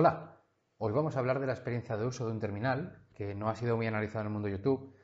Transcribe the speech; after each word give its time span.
Hola, 0.00 0.44
hoy 0.76 0.92
vamos 0.92 1.16
a 1.16 1.18
hablar 1.18 1.40
de 1.40 1.48
la 1.48 1.54
experiencia 1.54 1.96
de 1.96 2.06
uso 2.06 2.24
de 2.24 2.30
un 2.30 2.38
terminal 2.38 3.04
que 3.16 3.34
no 3.34 3.48
ha 3.48 3.56
sido 3.56 3.76
muy 3.76 3.88
analizado 3.88 4.20
en 4.20 4.26
el 4.28 4.32
mundo 4.32 4.48
YouTube 4.48 4.94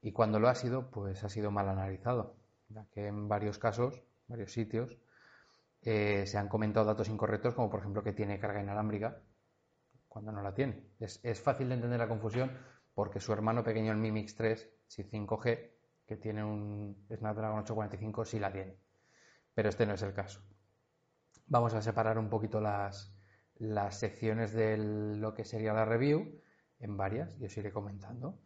y 0.00 0.12
cuando 0.12 0.40
lo 0.40 0.48
ha 0.48 0.54
sido, 0.54 0.90
pues 0.90 1.22
ha 1.22 1.28
sido 1.28 1.50
mal 1.50 1.68
analizado, 1.68 2.38
ya 2.70 2.86
que 2.86 3.08
en 3.08 3.28
varios 3.28 3.58
casos, 3.58 4.02
varios 4.26 4.50
sitios, 4.50 4.96
eh, 5.82 6.24
se 6.26 6.38
han 6.38 6.48
comentado 6.48 6.86
datos 6.86 7.10
incorrectos, 7.10 7.54
como 7.54 7.68
por 7.68 7.80
ejemplo 7.80 8.02
que 8.02 8.14
tiene 8.14 8.38
carga 8.38 8.62
inalámbrica 8.62 9.20
cuando 10.08 10.32
no 10.32 10.40
la 10.40 10.54
tiene. 10.54 10.82
Es, 10.98 11.42
fácil 11.42 11.68
de 11.68 11.74
entender 11.74 11.98
la 11.98 12.08
confusión 12.08 12.50
porque 12.94 13.20
su 13.20 13.34
hermano 13.34 13.62
pequeño, 13.62 13.92
el 13.92 13.98
Mi 13.98 14.10
Mix 14.10 14.34
3, 14.34 14.66
si 14.86 15.04
5G, 15.04 15.72
que 16.06 16.16
tiene 16.16 16.42
un 16.42 17.06
Snapdragon 17.14 17.58
845, 17.58 18.24
sí 18.24 18.38
la 18.38 18.50
tiene. 18.50 18.78
Pero 19.52 19.68
este 19.68 19.84
no 19.84 19.92
es 19.92 20.00
el 20.00 20.14
caso. 20.14 20.40
Vamos 21.48 21.74
a 21.74 21.82
separar 21.82 22.16
un 22.16 22.30
poquito 22.30 22.62
las, 22.62 23.17
las 23.58 23.98
secciones 23.98 24.52
de 24.52 24.76
lo 24.78 25.34
que 25.34 25.44
sería 25.44 25.72
la 25.72 25.84
review 25.84 26.40
en 26.80 26.96
varias 26.96 27.36
y 27.40 27.44
os 27.44 27.56
iré 27.56 27.72
comentando. 27.72 28.38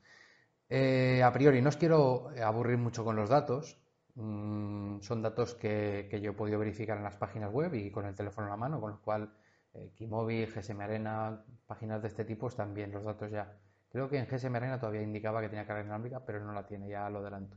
Eh, 0.69 1.23
a 1.23 1.33
priori, 1.33 1.61
no 1.61 1.69
os 1.69 1.77
quiero 1.77 2.31
aburrir 2.43 2.79
mucho 2.79 3.05
con 3.05 3.17
los 3.17 3.29
datos. 3.29 3.79
Mm, 4.15 5.01
son 5.01 5.23
datos 5.23 5.55
que, 5.55 6.09
yo 6.23 6.31
he 6.31 6.35
podido 6.35 6.59
verificar 6.59 6.97
en 6.97 7.05
las 7.05 7.17
páginas 7.17 7.53
web 7.53 7.75
y 7.75 7.91
con 7.91 8.07
el 8.07 8.15
teléfono 8.15 8.47
en 8.47 8.51
la 8.53 8.57
mano, 8.57 8.81
con 8.81 8.93
lo 8.93 9.01
cual 9.03 9.33
eh, 9.75 9.93
Kimobi, 9.95 10.47
GSM 10.47 10.81
Arena, 10.81 11.45
páginas 11.67 12.03
de 12.03 12.09
este 12.09 12.25
tipo 12.25 12.49
están 12.49 12.75
bien 12.75 12.93
los 12.93 13.05
datos 13.05 13.31
ya. 13.31 13.59
Creo 13.91 14.09
que 14.09 14.19
en 14.19 14.27
GSM 14.27 14.55
Arena 14.57 14.79
todavía 14.79 15.03
indicaba 15.03 15.41
que 15.43 15.49
tenía 15.49 15.67
carga 15.67 15.83
inalámbrica, 15.83 16.25
pero 16.25 16.43
no 16.45 16.53
la 16.53 16.67
tiene, 16.67 16.89
ya 16.89 17.09
lo 17.11 17.19
adelanto. 17.19 17.57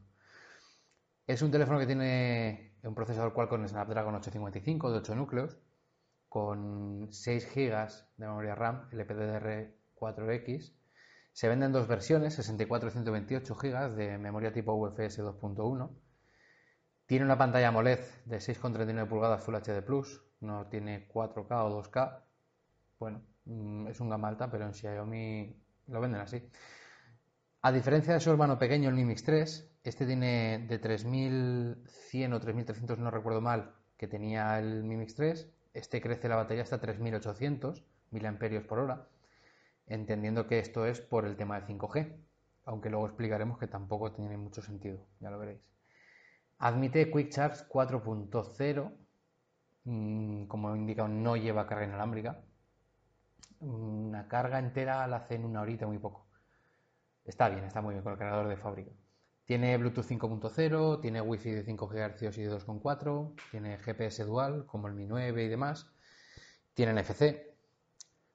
Es 1.27 1.41
un 1.41 1.51
teléfono 1.51 1.79
que 1.79 1.87
tiene 1.87 2.75
un 2.83 2.93
procesador 2.93 3.33
Qualcomm 3.33 3.67
Snapdragon 3.67 4.15
855 4.15 4.91
de 4.91 4.97
8 4.99 5.15
núcleos, 5.15 5.57
con 6.35 7.07
6 7.13 7.49
GB 7.55 7.87
de 8.17 8.27
memoria 8.27 8.55
RAM 8.55 8.89
LPDDR4X. 8.91 10.73
Se 11.31 11.47
venden 11.47 11.71
dos 11.71 11.87
versiones, 11.87 12.33
64 12.33 12.89
y 12.89 12.91
128 12.91 13.55
GB 13.55 13.95
de 13.95 14.17
memoria 14.17 14.51
tipo 14.51 14.73
UFS 14.73 15.23
2.1. 15.23 15.89
Tiene 17.05 17.23
una 17.23 17.37
pantalla 17.37 17.69
AMOLED 17.69 18.01
de 18.25 18.39
6,39 18.39 19.07
pulgadas 19.07 19.45
Full 19.45 19.55
HD 19.55 19.81
Plus, 19.81 20.25
no 20.41 20.67
tiene 20.67 21.07
4K 21.07 21.71
o 21.71 21.81
2K. 21.81 22.23
Bueno, 22.99 23.21
mm, 23.45 23.87
es 23.87 24.01
un 24.01 24.09
gama 24.09 24.27
alta, 24.27 24.51
pero 24.51 24.65
en 24.65 24.73
Xiaomi 24.73 25.55
lo 25.87 26.01
venden 26.01 26.19
así. 26.19 26.45
A 27.61 27.71
diferencia 27.71 28.13
de 28.13 28.19
su 28.19 28.29
hermano 28.29 28.59
pequeño, 28.59 28.89
el 28.89 28.95
Mi 28.95 29.05
Mix 29.05 29.23
3, 29.23 29.71
este 29.85 30.05
tiene 30.05 30.65
de 30.67 30.79
3100 30.79 32.33
o 32.33 32.39
3300, 32.41 32.99
no 32.99 33.09
recuerdo 33.09 33.39
mal, 33.39 33.73
que 33.95 34.09
tenía 34.09 34.59
el 34.59 34.83
Mi 34.83 34.97
Mix 34.97 35.15
3, 35.15 35.49
este 35.75 36.01
crece 36.01 36.29
la 36.29 36.37
batería 36.37 36.63
hasta 36.63 36.79
3800 36.79 37.83
mAh 38.11 38.67
por 38.67 38.79
hora, 38.79 39.07
entendiendo 39.87 40.47
que 40.47 40.59
esto 40.59 40.85
es 40.85 41.01
por 41.01 41.25
el 41.25 41.35
tema 41.35 41.59
de 41.59 41.67
5G, 41.67 42.15
aunque 42.63 42.89
luego 42.89 43.05
explicaremos 43.05 43.59
que 43.59 43.67
tampoco 43.67 44.11
tiene 44.13 44.37
mucho 44.37 44.61
sentido, 44.61 45.05
ya 45.19 45.29
lo 45.29 45.37
veréis. 45.37 45.59
Admite 46.59 47.11
Quick 47.11 47.29
Charge 47.29 47.65
4.0, 47.67 48.91
mm, 49.83 50.45
como 50.45 50.73
he 50.73 50.77
indicado, 50.77 51.09
no 51.09 51.35
lleva 51.35 51.67
carga 51.67 51.85
inalámbrica. 51.85 52.41
Una 53.59 54.27
carga 54.27 54.59
entera 54.59 55.05
la 55.07 55.17
hace 55.17 55.35
en 55.35 55.45
una 55.45 55.61
horita, 55.61 55.85
muy 55.85 55.99
poco. 55.99 56.25
Está 57.25 57.49
bien, 57.49 57.65
está 57.65 57.81
muy 57.81 57.93
bien 57.93 58.03
con 58.03 58.13
el 58.13 58.19
cargador 58.19 58.47
de 58.47 58.57
fábrica. 58.57 58.91
Tiene 59.45 59.77
Bluetooth 59.77 60.07
5.0, 60.07 61.01
tiene 61.01 61.21
Wi-Fi 61.21 61.51
de 61.51 61.63
5 61.63 61.87
GHz 61.87 62.37
y 62.37 62.41
de 62.41 62.51
2.4, 62.51 63.35
tiene 63.51 63.77
GPS 63.77 64.23
dual 64.23 64.65
como 64.65 64.87
el 64.87 64.95
Mi 64.95 65.05
9 65.05 65.43
y 65.43 65.47
demás, 65.47 65.87
tiene 66.73 66.99
NFC. 66.99 67.55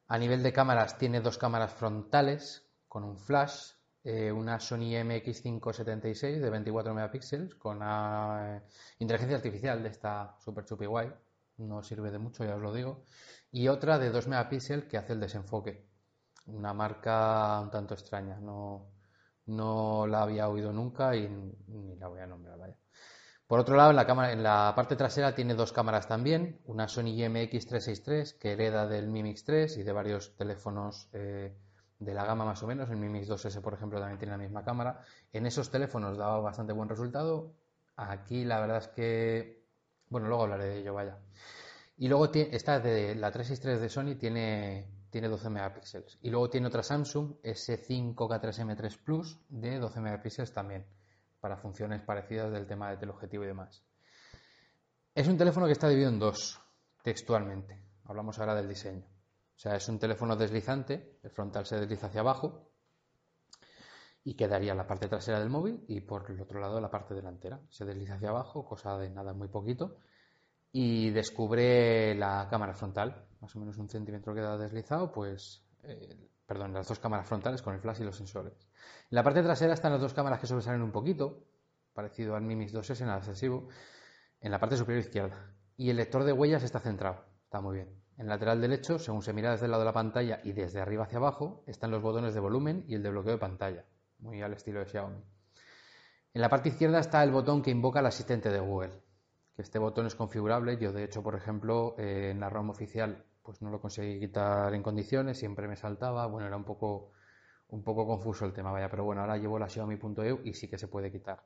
A 0.06 0.18
nivel 0.18 0.44
de 0.44 0.52
cámaras 0.52 0.98
tiene 0.98 1.20
dos 1.20 1.36
cámaras 1.36 1.72
frontales 1.72 2.64
con 2.86 3.02
un 3.02 3.16
flash, 3.18 3.72
eh, 4.04 4.30
una 4.30 4.60
Sony 4.60 4.94
MX576 5.02 6.38
de 6.38 6.50
24 6.50 6.94
megapíxeles 6.94 7.56
con 7.56 7.80
eh, 7.82 8.62
inteligencia 9.00 9.36
artificial 9.36 9.82
de 9.82 9.88
esta 9.88 10.36
super 10.38 10.64
chupi 10.64 10.86
guay, 10.86 11.12
no 11.58 11.82
sirve 11.82 12.12
de 12.12 12.18
mucho, 12.18 12.44
ya 12.44 12.54
os 12.54 12.62
lo 12.62 12.72
digo, 12.72 13.04
y 13.50 13.66
otra 13.66 13.98
de 13.98 14.10
2 14.10 14.28
megapíxeles 14.28 14.86
que 14.86 14.96
hace 14.96 15.12
el 15.14 15.20
desenfoque, 15.20 15.86
una 16.46 16.72
marca 16.72 17.60
un 17.60 17.70
tanto 17.70 17.94
extraña, 17.94 18.38
no, 18.38 18.99
no 19.46 20.06
la 20.06 20.22
había 20.22 20.48
oído 20.48 20.72
nunca 20.72 21.14
y 21.16 21.28
ni 21.28 21.96
la 21.96 22.08
voy 22.08 22.20
a 22.20 22.26
nombrar, 22.26 22.58
vaya. 22.58 22.76
Por 23.50 23.58
otro 23.58 23.74
lado, 23.74 23.90
en 23.90 23.96
la, 23.96 24.06
cámara, 24.06 24.30
en 24.30 24.44
la 24.44 24.72
parte 24.76 24.94
trasera 24.94 25.34
tiene 25.34 25.54
dos 25.54 25.72
cámaras 25.72 26.06
también, 26.06 26.60
una 26.66 26.86
Sony 26.86 27.16
IMX363 27.16 28.38
que 28.38 28.52
hereda 28.52 28.86
del 28.86 29.08
Mi 29.08 29.24
Mix 29.24 29.44
3 29.44 29.76
y 29.78 29.82
de 29.82 29.90
varios 29.90 30.36
teléfonos 30.36 31.08
eh, 31.12 31.52
de 31.98 32.14
la 32.14 32.24
gama 32.24 32.44
más 32.44 32.62
o 32.62 32.68
menos, 32.68 32.88
el 32.90 32.96
Mi 32.96 33.08
Mix 33.08 33.28
2S 33.28 33.60
por 33.60 33.74
ejemplo 33.74 33.98
también 33.98 34.20
tiene 34.20 34.34
la 34.34 34.38
misma 34.38 34.62
cámara. 34.62 35.00
En 35.32 35.46
esos 35.46 35.68
teléfonos 35.68 36.16
daba 36.16 36.38
bastante 36.38 36.72
buen 36.72 36.88
resultado, 36.88 37.52
aquí 37.96 38.44
la 38.44 38.60
verdad 38.60 38.78
es 38.78 38.88
que, 38.88 39.64
bueno, 40.08 40.28
luego 40.28 40.44
hablaré 40.44 40.66
de 40.66 40.78
ello, 40.78 40.94
vaya. 40.94 41.18
Y 41.96 42.06
luego 42.06 42.30
esta 42.32 42.78
de 42.78 43.16
la 43.16 43.32
363 43.32 43.80
de 43.80 43.88
Sony 43.88 44.16
tiene 44.16 44.99
tiene 45.10 45.28
12 45.28 45.50
megapíxeles. 45.50 46.18
Y 46.22 46.30
luego 46.30 46.48
tiene 46.48 46.68
otra 46.68 46.82
Samsung 46.82 47.40
S5K3M3 47.42 49.04
Plus 49.04 49.38
de 49.48 49.78
12 49.78 50.00
megapíxeles 50.00 50.52
también, 50.52 50.86
para 51.40 51.56
funciones 51.56 52.02
parecidas 52.02 52.52
del 52.52 52.66
tema 52.66 52.90
de 52.90 52.96
teleobjetivo 52.96 53.44
y 53.44 53.48
demás. 53.48 53.84
Es 55.14 55.28
un 55.28 55.36
teléfono 55.36 55.66
que 55.66 55.72
está 55.72 55.88
dividido 55.88 56.10
en 56.10 56.18
dos, 56.18 56.60
textualmente. 57.02 57.82
Hablamos 58.04 58.38
ahora 58.38 58.54
del 58.54 58.68
diseño. 58.68 59.04
O 59.04 59.58
sea, 59.58 59.74
es 59.76 59.88
un 59.88 59.98
teléfono 59.98 60.36
deslizante, 60.36 61.18
el 61.22 61.30
frontal 61.30 61.66
se 61.66 61.78
desliza 61.78 62.06
hacia 62.06 62.22
abajo 62.22 62.70
y 64.24 64.34
quedaría 64.34 64.74
la 64.74 64.86
parte 64.86 65.08
trasera 65.08 65.38
del 65.40 65.50
móvil 65.50 65.84
y 65.88 66.00
por 66.00 66.30
el 66.30 66.40
otro 66.40 66.60
lado 66.60 66.80
la 66.80 66.90
parte 66.90 67.14
delantera. 67.14 67.60
Se 67.68 67.84
desliza 67.84 68.14
hacia 68.14 68.30
abajo, 68.30 68.64
cosa 68.64 68.96
de 68.96 69.10
nada 69.10 69.34
muy 69.34 69.48
poquito, 69.48 69.98
y 70.72 71.10
descubre 71.10 72.14
la 72.14 72.46
cámara 72.48 72.74
frontal, 72.74 73.26
más 73.40 73.54
o 73.56 73.58
menos 73.58 73.76
un 73.78 73.88
centímetro 73.88 74.34
queda 74.34 74.56
deslizado, 74.56 75.10
pues, 75.10 75.64
eh, 75.82 76.16
perdón, 76.46 76.72
las 76.72 76.88
dos 76.88 76.98
cámaras 76.98 77.26
frontales 77.26 77.62
con 77.62 77.74
el 77.74 77.80
flash 77.80 78.00
y 78.00 78.04
los 78.04 78.16
sensores. 78.16 78.52
En 79.10 79.16
la 79.16 79.22
parte 79.22 79.42
trasera 79.42 79.74
están 79.74 79.92
las 79.92 80.00
dos 80.00 80.14
cámaras 80.14 80.40
que 80.40 80.46
sobresalen 80.46 80.82
un 80.82 80.92
poquito, 80.92 81.44
parecido 81.92 82.36
al 82.36 82.42
Mi 82.42 82.56
Mix 82.56 82.72
2S 82.72 83.02
en 83.02 83.08
el 83.08 83.18
excesivo, 83.18 83.68
en 84.40 84.50
la 84.50 84.60
parte 84.60 84.76
superior 84.76 85.04
izquierda. 85.04 85.54
Y 85.76 85.90
el 85.90 85.96
lector 85.96 86.24
de 86.24 86.32
huellas 86.32 86.62
está 86.62 86.78
centrado, 86.78 87.24
está 87.44 87.60
muy 87.60 87.76
bien. 87.76 87.88
En 88.16 88.26
el 88.26 88.28
lateral 88.28 88.60
derecho, 88.60 88.98
según 88.98 89.22
se 89.22 89.32
mira 89.32 89.50
desde 89.50 89.64
el 89.64 89.70
lado 89.70 89.82
de 89.82 89.86
la 89.86 89.94
pantalla 89.94 90.40
y 90.44 90.52
desde 90.52 90.80
arriba 90.80 91.04
hacia 91.04 91.18
abajo, 91.18 91.64
están 91.66 91.90
los 91.90 92.02
botones 92.02 92.34
de 92.34 92.40
volumen 92.40 92.84
y 92.86 92.94
el 92.94 93.02
de 93.02 93.10
bloqueo 93.10 93.32
de 93.32 93.38
pantalla, 93.38 93.86
muy 94.18 94.42
al 94.42 94.52
estilo 94.52 94.80
de 94.80 94.86
Xiaomi. 94.86 95.24
En 96.34 96.40
la 96.42 96.48
parte 96.48 96.68
izquierda 96.68 97.00
está 97.00 97.24
el 97.24 97.30
botón 97.30 97.62
que 97.62 97.70
invoca 97.70 98.00
al 98.00 98.06
asistente 98.06 98.50
de 98.50 98.60
Google, 98.60 99.02
que 99.54 99.62
este 99.62 99.78
botón 99.78 100.06
es 100.06 100.14
configurable. 100.14 100.78
Yo, 100.78 100.92
de 100.92 101.04
hecho, 101.04 101.22
por 101.22 101.34
ejemplo, 101.34 101.94
eh, 101.98 102.30
en 102.30 102.40
la 102.40 102.50
ROM 102.50 102.70
oficial 102.70 103.24
pues 103.42 103.62
no 103.62 103.70
lo 103.70 103.80
conseguí 103.80 104.20
quitar 104.20 104.74
en 104.74 104.82
condiciones, 104.82 105.38
siempre 105.38 105.66
me 105.66 105.76
saltaba, 105.76 106.26
bueno, 106.26 106.46
era 106.46 106.56
un 106.56 106.64
poco, 106.64 107.12
un 107.68 107.82
poco 107.82 108.06
confuso 108.06 108.44
el 108.44 108.52
tema, 108.52 108.70
vaya, 108.70 108.88
pero 108.88 109.04
bueno, 109.04 109.22
ahora 109.22 109.38
llevo 109.38 109.58
la 109.58 109.68
Xiaomi.eu 109.68 110.40
y 110.44 110.54
sí 110.54 110.68
que 110.68 110.78
se 110.78 110.88
puede 110.88 111.10
quitar. 111.10 111.42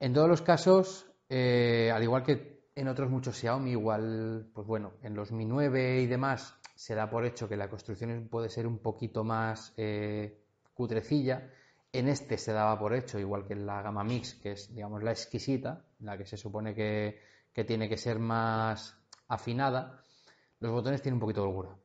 En 0.00 0.12
todos 0.12 0.28
los 0.28 0.42
casos, 0.42 1.10
eh, 1.28 1.90
al 1.94 2.02
igual 2.02 2.22
que 2.22 2.70
en 2.74 2.88
otros 2.88 3.08
muchos 3.08 3.36
Xiaomi, 3.36 3.70
igual, 3.70 4.50
pues 4.52 4.66
bueno, 4.66 4.94
en 5.02 5.14
los 5.14 5.30
Mi 5.30 5.44
9 5.44 6.00
y 6.00 6.06
demás 6.06 6.56
se 6.74 6.94
da 6.94 7.08
por 7.08 7.24
hecho 7.24 7.48
que 7.48 7.56
la 7.56 7.70
construcción 7.70 8.28
puede 8.28 8.50
ser 8.50 8.66
un 8.66 8.78
poquito 8.78 9.22
más 9.22 9.72
eh, 9.76 10.42
cutrecilla. 10.74 11.50
En 11.94 12.08
este 12.08 12.38
se 12.38 12.52
daba 12.52 12.76
por 12.76 12.92
hecho, 12.92 13.20
igual 13.20 13.46
que 13.46 13.52
en 13.52 13.66
la 13.66 13.80
gama 13.80 14.02
Mix, 14.02 14.34
que 14.34 14.50
es, 14.50 14.74
digamos, 14.74 15.04
la 15.04 15.12
exquisita, 15.12 15.84
la 16.00 16.18
que 16.18 16.26
se 16.26 16.36
supone 16.36 16.74
que, 16.74 17.20
tiene 17.64 17.88
que 17.88 17.96
ser 17.96 18.18
más 18.18 18.98
afinada, 19.28 20.02
los 20.58 20.72
botones 20.72 21.02
tienen 21.02 21.14
un 21.14 21.20
poquito 21.20 21.42
de 21.42 21.46
holgura. 21.46 21.76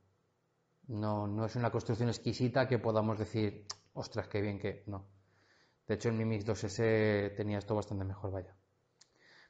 No, 0.88 1.28
no 1.28 1.46
es 1.46 1.56
una 1.56 1.70
construcción 1.70 2.10
exquisita 2.10 2.68
que 2.68 2.80
podamos 2.80 3.20
decir, 3.20 3.68
ostras, 3.94 4.28
qué 4.28 4.42
bien 4.42 4.58
que. 4.58 4.82
No. 4.88 5.06
De 5.88 5.94
hecho, 5.94 6.10
en 6.10 6.18
mi 6.18 6.26
Mix 6.26 6.44
2S 6.44 7.36
tenía 7.36 7.60
esto 7.60 7.76
bastante 7.76 8.04
mejor, 8.04 8.32
vaya. 8.32 8.56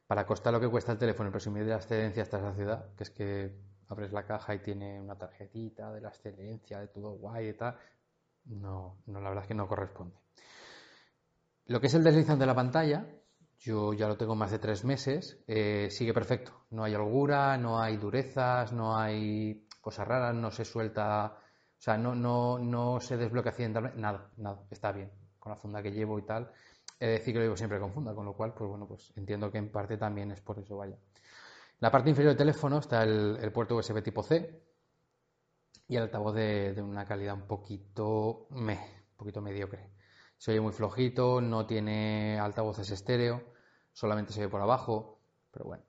Para 0.08 0.26
costar 0.26 0.52
lo 0.52 0.60
que 0.60 0.68
cuesta 0.68 0.92
el 0.92 0.98
teléfono 0.98 1.30
y 1.30 1.32
presumir 1.32 1.64
de 1.64 1.70
la 1.70 1.78
excelencia 1.78 2.24
hasta 2.24 2.38
esa 2.38 2.54
ciudad, 2.54 2.94
que 2.98 3.04
es 3.04 3.12
que 3.12 3.56
abres 3.88 4.12
la 4.12 4.26
caja 4.26 4.56
y 4.56 4.60
tiene 4.60 5.00
una 5.00 5.18
tarjetita 5.18 5.94
de 5.94 6.02
la 6.02 6.10
excelencia, 6.10 6.82
de 6.82 6.90
todo 6.90 7.12
guay 7.12 7.48
y 7.48 7.54
tal, 7.54 7.78
no, 8.50 9.02
no, 9.06 9.22
la 9.22 9.30
verdad 9.30 9.44
es 9.44 9.48
que 9.48 9.56
no 9.56 9.68
corresponde. 9.68 10.16
Lo 11.66 11.80
que 11.80 11.88
es 11.88 11.94
el 11.94 12.04
deslizante 12.04 12.42
de 12.42 12.48
la 12.48 12.56
pantalla, 12.56 13.06
yo 13.60 13.94
ya 13.94 14.08
lo 14.08 14.18
tengo 14.18 14.36
más 14.36 14.52
de 14.52 14.60
tres 14.60 14.84
meses, 14.84 15.44
eh, 15.48 15.90
sigue 15.92 16.14
perfecto. 16.14 16.66
No 16.72 16.84
hay 16.84 16.96
holgura, 16.96 17.58
no 17.58 17.80
hay 17.80 17.98
durezas, 17.98 18.74
no 18.74 18.98
hay 18.98 19.68
cosas 19.82 20.08
raras, 20.08 20.36
no 20.36 20.52
se 20.52 20.66
suelta, 20.66 21.36
o 21.36 21.82
sea, 21.82 21.98
no, 21.98 22.16
no, 22.16 22.58
no 22.60 23.00
se 23.00 23.18
desbloquea 23.18 23.52
accidentalmente, 23.52 24.00
nada, 24.00 24.32
nada, 24.38 24.64
está 24.70 24.92
bien. 24.92 25.12
Con 25.38 25.52
la 25.52 25.58
funda 25.58 25.82
que 25.82 25.92
llevo 25.92 26.18
y 26.20 26.24
tal, 26.24 26.52
he 27.00 27.06
de 27.06 27.12
decir 27.14 27.34
que 27.34 27.40
lo 27.40 27.46
llevo 27.46 27.58
siempre 27.58 27.80
con 27.80 27.94
funda, 27.94 28.14
con 28.14 28.26
lo 28.26 28.34
cual, 28.34 28.54
pues 28.54 28.70
bueno, 28.70 28.88
pues 28.88 29.14
entiendo 29.16 29.52
que 29.52 29.58
en 29.58 29.72
parte 29.72 29.98
también 29.98 30.32
es 30.32 30.42
por 30.42 30.60
eso, 30.60 30.78
vaya. 30.78 30.98
La 31.80 31.92
parte 31.92 32.10
inferior 32.10 32.32
del 32.32 32.38
teléfono 32.38 32.80
está 32.80 33.04
el, 33.04 33.52
puerto 33.54 33.76
USB 33.78 34.04
tipo 34.04 34.22
C 34.22 34.64
y 35.90 35.98
el 35.98 36.04
altavoz 36.04 36.36
de, 36.36 36.82
una 36.84 37.04
calidad 37.04 37.34
un 37.34 37.48
poquito, 37.48 38.46
me, 38.52 38.76
un 38.76 39.18
poquito 39.18 39.42
mediocre. 39.42 39.90
Se 40.38 40.52
oye 40.52 40.62
muy 40.62 40.72
flojito, 40.72 41.42
no 41.42 41.66
tiene 41.66 42.40
altavoces 42.40 42.92
estéreo, 42.92 43.42
solamente 43.92 44.32
se 44.32 44.42
ve 44.42 44.50
por 44.50 44.62
abajo, 44.62 45.20
pero 45.52 45.66
bueno. 45.66 45.84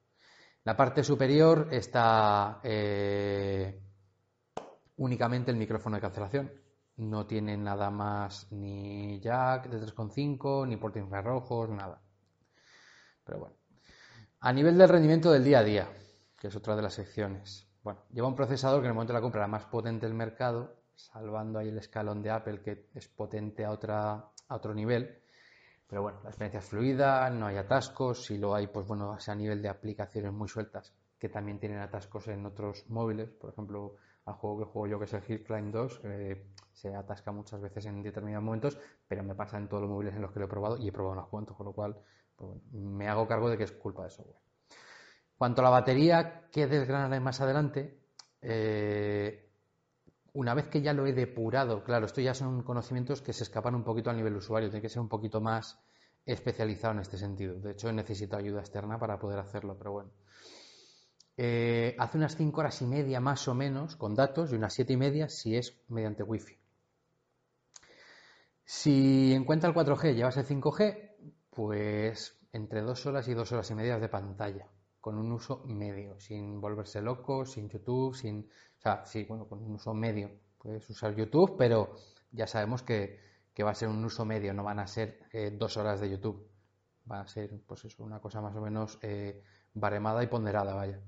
La 0.65 0.75
parte 0.75 1.05
superior 1.05 1.69
está 1.71 2.61
eh, 2.63 3.79
únicamente 4.97 5.51
el 5.51 5.59
micrófono 5.59 5.97
de 5.97 6.03
cancelación. 6.03 6.51
No 6.97 7.27
tiene 7.27 7.57
nada 7.59 7.91
más 7.91 8.51
ni 8.53 9.21
jack 9.21 9.69
de 9.69 9.81
3.5, 9.87 10.67
ni 10.67 10.77
puertos 10.77 11.03
infrarrojos, 11.03 11.69
nada. 11.69 12.03
Pero 13.25 13.39
bueno. 13.39 13.57
A 14.41 14.53
nivel 14.53 14.79
del 14.79 14.89
rendimiento 14.89 15.31
del 15.31 15.45
día 15.45 15.59
a 15.59 15.65
día, 15.65 15.89
que 16.39 16.49
es 16.49 16.57
otra 16.57 16.75
de 16.75 16.83
las 16.83 16.95
secciones. 16.95 17.70
Bueno, 17.83 18.01
lleva 18.13 18.29
un 18.29 18.35
procesador 18.35 18.81
que 18.81 18.87
en 18.87 18.91
el 18.91 18.95
momento 18.95 19.13
de 19.13 19.19
la 19.19 19.23
compra 19.23 19.41
era 19.41 19.49
más 19.49 19.65
potente 19.65 20.07
del 20.07 20.15
mercado, 20.15 20.77
salvando 20.95 21.59
ahí 21.59 21.69
el 21.69 21.79
escalón 21.79 22.23
de 22.23 22.31
Apple 22.31 22.61
que 22.63 22.89
es 22.95 23.09
potente 23.09 23.65
a, 23.65 23.71
otra, 23.71 24.13
a 24.49 24.55
otro 24.55 24.75
nivel. 24.75 25.19
Pero 25.87 26.03
bueno, 26.03 26.21
la 26.23 26.31
experiencia 26.31 26.61
es 26.61 26.67
fluida, 26.67 27.29
no 27.31 27.47
hay 27.47 27.57
atascos, 27.57 28.25
si 28.27 28.39
lo 28.39 28.55
hay, 28.55 28.67
pues 28.67 28.87
bueno, 28.87 29.17
a 29.27 29.35
nivel 29.35 29.63
de 29.63 29.69
aplicaciones 29.69 30.33
muy 30.33 30.49
sueltas 30.49 30.95
que 31.21 31.29
también 31.29 31.59
tienen 31.61 31.79
atascos 31.79 32.29
en 32.29 32.47
otros 32.47 32.89
móviles, 32.89 33.29
por 33.31 33.51
ejemplo, 33.51 33.97
al 34.25 34.35
juego 34.35 34.59
que 34.59 34.65
juego 34.65 34.87
yo 34.87 34.99
que 34.99 35.05
es 35.05 35.13
el 35.13 35.23
Hill 35.29 35.45
Climb 35.45 35.71
2, 35.71 35.99
que 35.99 36.47
se 36.73 36.95
atasca 36.95 37.31
muchas 37.31 37.61
veces 37.61 37.85
en 37.87 38.03
determinados 38.03 38.43
momentos, 38.43 38.79
pero 39.07 39.23
me 39.23 39.35
pasa 39.35 39.59
en 39.59 39.69
todos 39.69 39.83
los 39.83 39.91
móviles 39.91 40.15
en 40.15 40.23
los 40.23 40.33
que 40.33 40.39
lo 40.39 40.47
he 40.47 40.49
probado 40.49 40.79
y 40.79 40.89
he 40.89 40.93
probado 40.93 41.19
unos 41.19 41.29
cuantos, 41.29 41.57
con 41.57 41.67
lo 41.67 41.73
cual 41.73 41.97
me 42.73 43.07
hago 43.07 43.29
cargo 43.29 43.51
de 43.51 43.59
que 43.59 43.65
es 43.65 43.73
culpa 43.73 44.05
de 44.05 44.11
software. 44.11 44.50
Cuanto 45.41 45.63
a 45.63 45.65
la 45.65 45.71
batería, 45.71 46.51
que 46.53 46.67
desgranaré 46.67 47.19
más 47.19 47.41
adelante, 47.41 47.99
eh, 48.43 49.51
una 50.35 50.53
vez 50.53 50.69
que 50.69 50.83
ya 50.83 50.93
lo 50.93 51.07
he 51.07 51.15
depurado, 51.15 51.83
claro, 51.83 52.05
esto 52.05 52.21
ya 52.21 52.35
son 52.35 52.63
conocimientos 52.63 53.23
que 53.23 53.33
se 53.33 53.45
escapan 53.45 53.75
un 53.75 53.83
poquito 53.83 54.11
al 54.11 54.19
nivel 54.19 54.37
usuario, 54.37 54.69
tiene 54.69 54.83
que 54.83 54.91
ser 54.91 55.01
un 55.01 55.09
poquito 55.09 55.41
más 55.41 55.81
especializado 56.27 56.93
en 56.93 57.01
este 57.01 57.17
sentido. 57.17 57.59
De 57.59 57.71
hecho, 57.71 57.91
necesito 57.91 58.37
ayuda 58.37 58.61
externa 58.61 58.99
para 58.99 59.19
poder 59.19 59.39
hacerlo, 59.39 59.79
pero 59.79 59.93
bueno. 59.93 60.11
Eh, 61.39 61.97
hace 61.99 62.19
unas 62.19 62.37
5 62.37 62.61
horas 62.61 62.83
y 62.83 62.87
media 62.87 63.19
más 63.19 63.49
o 63.49 63.55
menos 63.55 63.97
con 63.97 64.15
datos 64.15 64.53
y 64.53 64.57
unas 64.57 64.75
7 64.75 64.93
y 64.93 64.97
media 64.99 65.31
si 65.31 65.57
es 65.57 65.75
mediante 65.89 66.23
wifi. 66.23 66.59
Si 68.63 69.33
encuentra 69.33 69.71
el 69.71 69.75
4G 69.75 70.15
llevas 70.15 70.37
el 70.37 70.45
5G, 70.45 71.17
pues 71.49 72.39
entre 72.53 72.83
dos 72.83 73.07
horas 73.07 73.27
y 73.27 73.33
dos 73.33 73.51
horas 73.53 73.71
y 73.71 73.75
media 73.75 73.99
de 73.99 74.11
pantalla, 74.11 74.69
con 75.01 75.19
un 75.19 75.33
uso 75.33 75.63
medio, 75.67 76.19
sin 76.21 76.61
volverse 76.61 77.01
loco, 77.01 77.45
sin 77.47 77.69
YouTube, 77.69 78.15
sin. 78.15 78.49
O 78.79 78.81
sea, 78.81 79.05
sí, 79.07 79.25
bueno, 79.25 79.49
con 79.49 79.63
un 79.63 79.75
uso 79.75 79.95
medio. 79.95 80.31
Puedes 80.59 80.89
usar 80.91 81.15
YouTube, 81.17 81.57
pero 81.57 81.95
ya 82.31 82.47
sabemos 82.47 82.83
que, 82.83 83.19
va 83.63 83.71
a 83.71 83.75
ser 83.75 83.89
un 83.89 84.03
uso 84.05 84.25
medio, 84.25 84.55
no 84.55 84.65
van 84.65 84.79
a 84.79 84.87
ser 84.87 85.21
eh, 85.33 85.51
dos 85.53 85.77
horas 85.77 86.01
de 86.01 86.11
YouTube. 86.11 86.49
Va 87.11 87.21
a 87.21 87.27
ser, 87.27 87.61
pues 87.67 87.85
eso, 87.85 88.03
una 88.03 88.21
cosa 88.21 88.41
más 88.41 88.57
o 88.57 88.61
menos 88.63 88.99
eh, 89.03 89.43
baremada 89.75 90.23
y 90.23 90.29
ponderada, 90.29 90.75
vaya. 90.75 90.99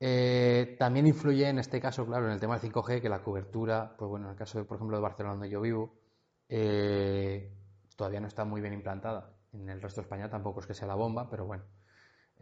Eh, 0.00 0.76
también 0.78 1.06
influye 1.06 1.48
en 1.48 1.58
este 1.58 1.80
caso, 1.80 2.06
claro, 2.06 2.26
en 2.26 2.32
el 2.32 2.40
tema 2.40 2.58
del 2.58 2.72
5G, 2.72 3.02
que 3.02 3.08
la 3.08 3.22
cobertura, 3.22 3.94
pues 3.98 4.08
bueno, 4.08 4.26
en 4.26 4.32
el 4.32 4.38
caso, 4.38 4.58
de, 4.58 4.64
por 4.64 4.76
ejemplo, 4.76 4.96
de 4.96 5.02
Barcelona, 5.02 5.34
donde 5.34 5.50
yo 5.50 5.60
vivo, 5.60 5.94
todavía 7.96 8.20
no 8.20 8.28
está 8.28 8.44
muy 8.44 8.60
bien 8.60 8.72
implantada. 8.72 9.34
En 9.52 9.68
el 9.68 9.82
resto 9.82 10.00
de 10.00 10.06
España 10.06 10.30
tampoco 10.30 10.60
es 10.60 10.66
que 10.66 10.74
sea 10.74 10.88
la 10.88 10.94
bomba, 10.94 11.28
pero 11.28 11.44
bueno. 11.46 11.64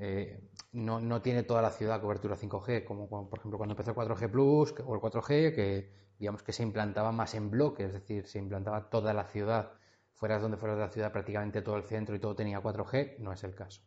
Eh, 0.02 0.40
no, 0.72 1.20
tiene 1.20 1.42
toda 1.42 1.60
la 1.60 1.70
ciudad 1.70 2.00
cobertura 2.00 2.34
5G, 2.34 2.84
como, 2.84 3.06
por 3.28 3.38
ejemplo 3.38 3.58
cuando 3.58 3.74
empezó 3.74 3.90
el 3.90 3.96
4G 3.96 4.30
Plus 4.30 4.74
o 4.86 4.94
el 4.94 5.00
4G, 5.00 5.54
que 5.54 5.92
digamos 6.18 6.42
que 6.42 6.54
se 6.54 6.62
implantaba 6.62 7.12
más 7.12 7.34
en 7.34 7.50
bloque, 7.50 7.84
es 7.84 7.92
decir, 7.92 8.26
se 8.26 8.38
implantaba 8.38 8.88
toda 8.88 9.12
la 9.12 9.24
ciudad, 9.24 9.72
fueras 10.14 10.40
donde 10.40 10.56
fueras 10.56 10.78
de 10.78 10.84
la 10.84 10.90
ciudad, 10.90 11.12
prácticamente 11.12 11.60
todo 11.60 11.76
el 11.76 11.82
centro 11.82 12.14
y 12.14 12.18
todo 12.18 12.34
tenía 12.34 12.62
4G, 12.62 13.18
no 13.18 13.30
es 13.32 13.44
el 13.44 13.54
caso. 13.54 13.82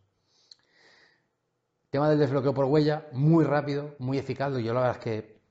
Tema 1.90 2.08
del 2.10 2.20
desbloqueo 2.20 2.54
por 2.54 2.66
huella, 2.66 3.08
muy 3.12 3.44
rápido, 3.44 3.96
muy 3.98 4.20
eficaz, 4.20 4.56
yo 4.58 4.74
la 4.74 4.82
verdad 4.82 4.98
es 4.98 5.04
que 5.04 5.42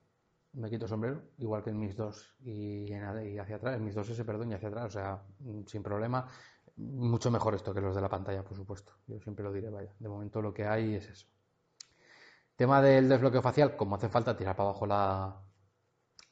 me 0.52 0.70
quito 0.70 0.86
sombrero, 0.86 1.22
igual 1.38 1.64
que 1.64 1.70
en 1.70 1.78
mis 1.80 1.96
2 1.96 2.36
y, 2.44 2.92
y 2.92 3.38
hacia 3.38 3.56
atrás, 3.56 3.76
en 3.76 3.84
mis 3.84 3.96
2S, 3.96 4.24
perdón, 4.24 4.52
y 4.52 4.54
hacia 4.54 4.68
atrás, 4.68 4.84
o 4.86 4.90
sea, 4.90 5.22
sin 5.66 5.82
problema. 5.82 6.28
Mucho 6.76 7.30
mejor 7.30 7.54
esto 7.54 7.74
que 7.74 7.80
los 7.80 7.94
de 7.94 8.00
la 8.00 8.08
pantalla, 8.08 8.42
por 8.42 8.56
supuesto. 8.56 8.92
Yo 9.06 9.18
siempre 9.20 9.44
lo 9.44 9.52
diré, 9.52 9.70
vaya. 9.70 9.92
De 9.98 10.08
momento 10.08 10.40
lo 10.40 10.54
que 10.54 10.66
hay 10.66 10.94
es 10.94 11.08
eso. 11.08 11.26
Tema 12.56 12.80
del 12.80 13.08
desbloqueo 13.08 13.42
facial, 13.42 13.76
como 13.76 13.96
hace 13.96 14.08
falta 14.08 14.36
tirar 14.36 14.56
para 14.56 14.70
abajo 14.70 14.86
la, 14.86 15.40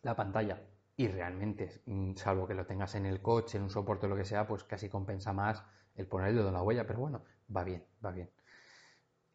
la 0.03 0.17
pantalla 0.17 0.63
y 0.97 1.09
realmente, 1.09 1.83
mm, 1.87 2.15
salvo 2.15 2.47
que 2.47 2.55
lo 2.55 2.67
tengas 2.67 2.95
en 2.95 3.07
el 3.07 3.23
coche, 3.23 3.57
en 3.57 3.65
un 3.65 3.71
soporte 3.71 4.05
o 4.07 4.09
lo 4.11 4.17
que 4.17 4.25
sea, 4.25 4.47
pues 4.47 4.65
casi 4.65 4.89
compensa 4.91 5.33
más 5.33 5.65
el 5.95 6.07
poner 6.07 6.29
el 6.29 6.37
dedo 6.37 6.49
en 6.49 6.55
la 6.55 6.63
huella, 6.63 6.87
pero 6.87 7.01
bueno, 7.01 7.23
va 7.55 7.65
bien, 7.65 7.85
va 8.05 8.11
bien. 8.11 8.31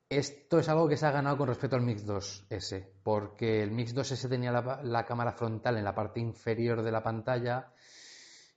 Esto 0.08 0.60
es 0.60 0.70
algo 0.70 0.88
que 0.88 0.96
se 0.96 1.08
ha 1.08 1.12
ganado 1.12 1.38
con 1.38 1.48
respecto 1.48 1.75
al 1.75 1.82
Mix 1.82 2.06
2S, 2.06 2.88
porque 3.01 3.63
el 3.63 3.72
Mix 3.72 3.96
2S 3.96 4.29
tenía 4.29 4.51
la, 4.51 4.82
la 4.84 5.06
cámara 5.06 5.32
frontal 5.32 5.77
en 5.77 5.84
la 5.84 5.96
parte 5.96 6.20
inferior 6.20 6.84
de 6.84 6.91
la 6.91 7.01
pantalla 7.01 7.74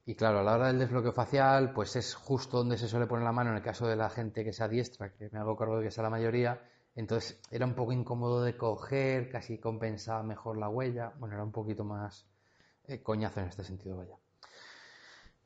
y 0.09 0.15
claro, 0.15 0.39
a 0.39 0.43
la 0.43 0.55
hora 0.55 0.69
del 0.69 0.79
desbloqueo 0.79 1.13
facial, 1.13 1.75
pues 1.75 1.95
es 1.95 2.15
justo 2.15 2.57
donde 2.57 2.79
se 2.79 2.89
suele 2.89 3.07
poner 3.07 3.27
la 3.27 3.33
mano 3.33 3.51
en 3.51 3.57
el 3.57 3.63
caso 3.63 3.87
de 3.87 3.95
la 3.95 4.09
gente 4.09 4.43
que 4.43 4.55
sea 4.55 4.67
diestra, 4.67 5.13
que 5.13 5.29
me 5.31 5.39
hago 5.39 5.55
cargo 5.55 5.77
de 5.77 5.85
que 5.85 5.91
sea 5.91 6.03
la 6.03 6.09
mayoría. 6.09 6.63
Entonces 6.95 7.39
era 7.51 7.67
un 7.67 7.75
poco 7.75 7.93
incómodo 7.93 8.43
de 8.43 8.57
coger, 8.57 9.29
casi 9.29 9.59
compensaba 9.59 10.23
mejor 10.23 10.57
la 10.57 10.71
huella. 10.71 11.13
Bueno, 11.19 11.35
era 11.35 11.45
un 11.45 11.53
poquito 11.53 11.85
más 11.85 12.27
eh, 12.87 13.03
coñazo 13.03 13.41
en 13.41 13.49
este 13.49 13.65
sentido, 13.65 13.99
vaya. 13.99 14.17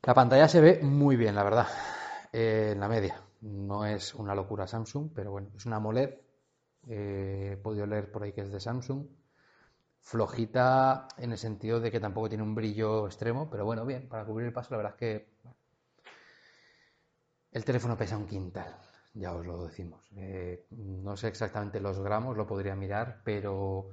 La 0.01 0.13
pantalla 0.13 0.47
se 0.47 0.61
ve 0.61 0.79
muy 0.81 1.17
bien, 1.17 1.35
la 1.35 1.43
verdad, 1.43 1.67
eh, 2.31 2.69
en 2.71 2.79
la 2.79 2.87
media. 2.87 3.21
No 3.41 3.85
es 3.85 4.15
una 4.15 4.33
locura 4.33 4.65
Samsung, 4.65 5.09
pero 5.13 5.31
bueno, 5.31 5.49
es 5.57 5.65
una 5.65 5.75
AMOLED. 5.75 6.09
Eh, 6.87 7.49
he 7.51 7.57
podido 7.57 7.85
leer 7.85 8.09
por 8.09 8.23
ahí 8.23 8.31
que 8.31 8.43
es 8.43 8.51
de 8.53 8.61
Samsung 8.61 9.07
flojita 10.03 11.07
en 11.17 11.31
el 11.31 11.37
sentido 11.37 11.79
de 11.79 11.89
que 11.89 11.99
tampoco 11.99 12.29
tiene 12.29 12.43
un 12.43 12.53
brillo 12.53 13.07
extremo, 13.07 13.49
pero 13.49 13.65
bueno, 13.65 13.85
bien, 13.85 14.07
para 14.07 14.25
cubrir 14.25 14.47
el 14.47 14.53
paso 14.53 14.71
la 14.71 14.77
verdad 14.77 14.93
es 14.93 14.99
que 14.99 15.33
el 17.53 17.63
teléfono 17.63 17.97
pesa 17.97 18.17
un 18.17 18.27
quintal, 18.27 18.75
ya 19.13 19.33
os 19.33 19.45
lo 19.45 19.65
decimos. 19.65 20.03
Eh, 20.15 20.67
no 20.71 21.15
sé 21.15 21.29
exactamente 21.29 21.79
los 21.79 21.99
gramos, 21.99 22.35
lo 22.35 22.45
podría 22.45 22.75
mirar, 22.75 23.21
pero 23.23 23.91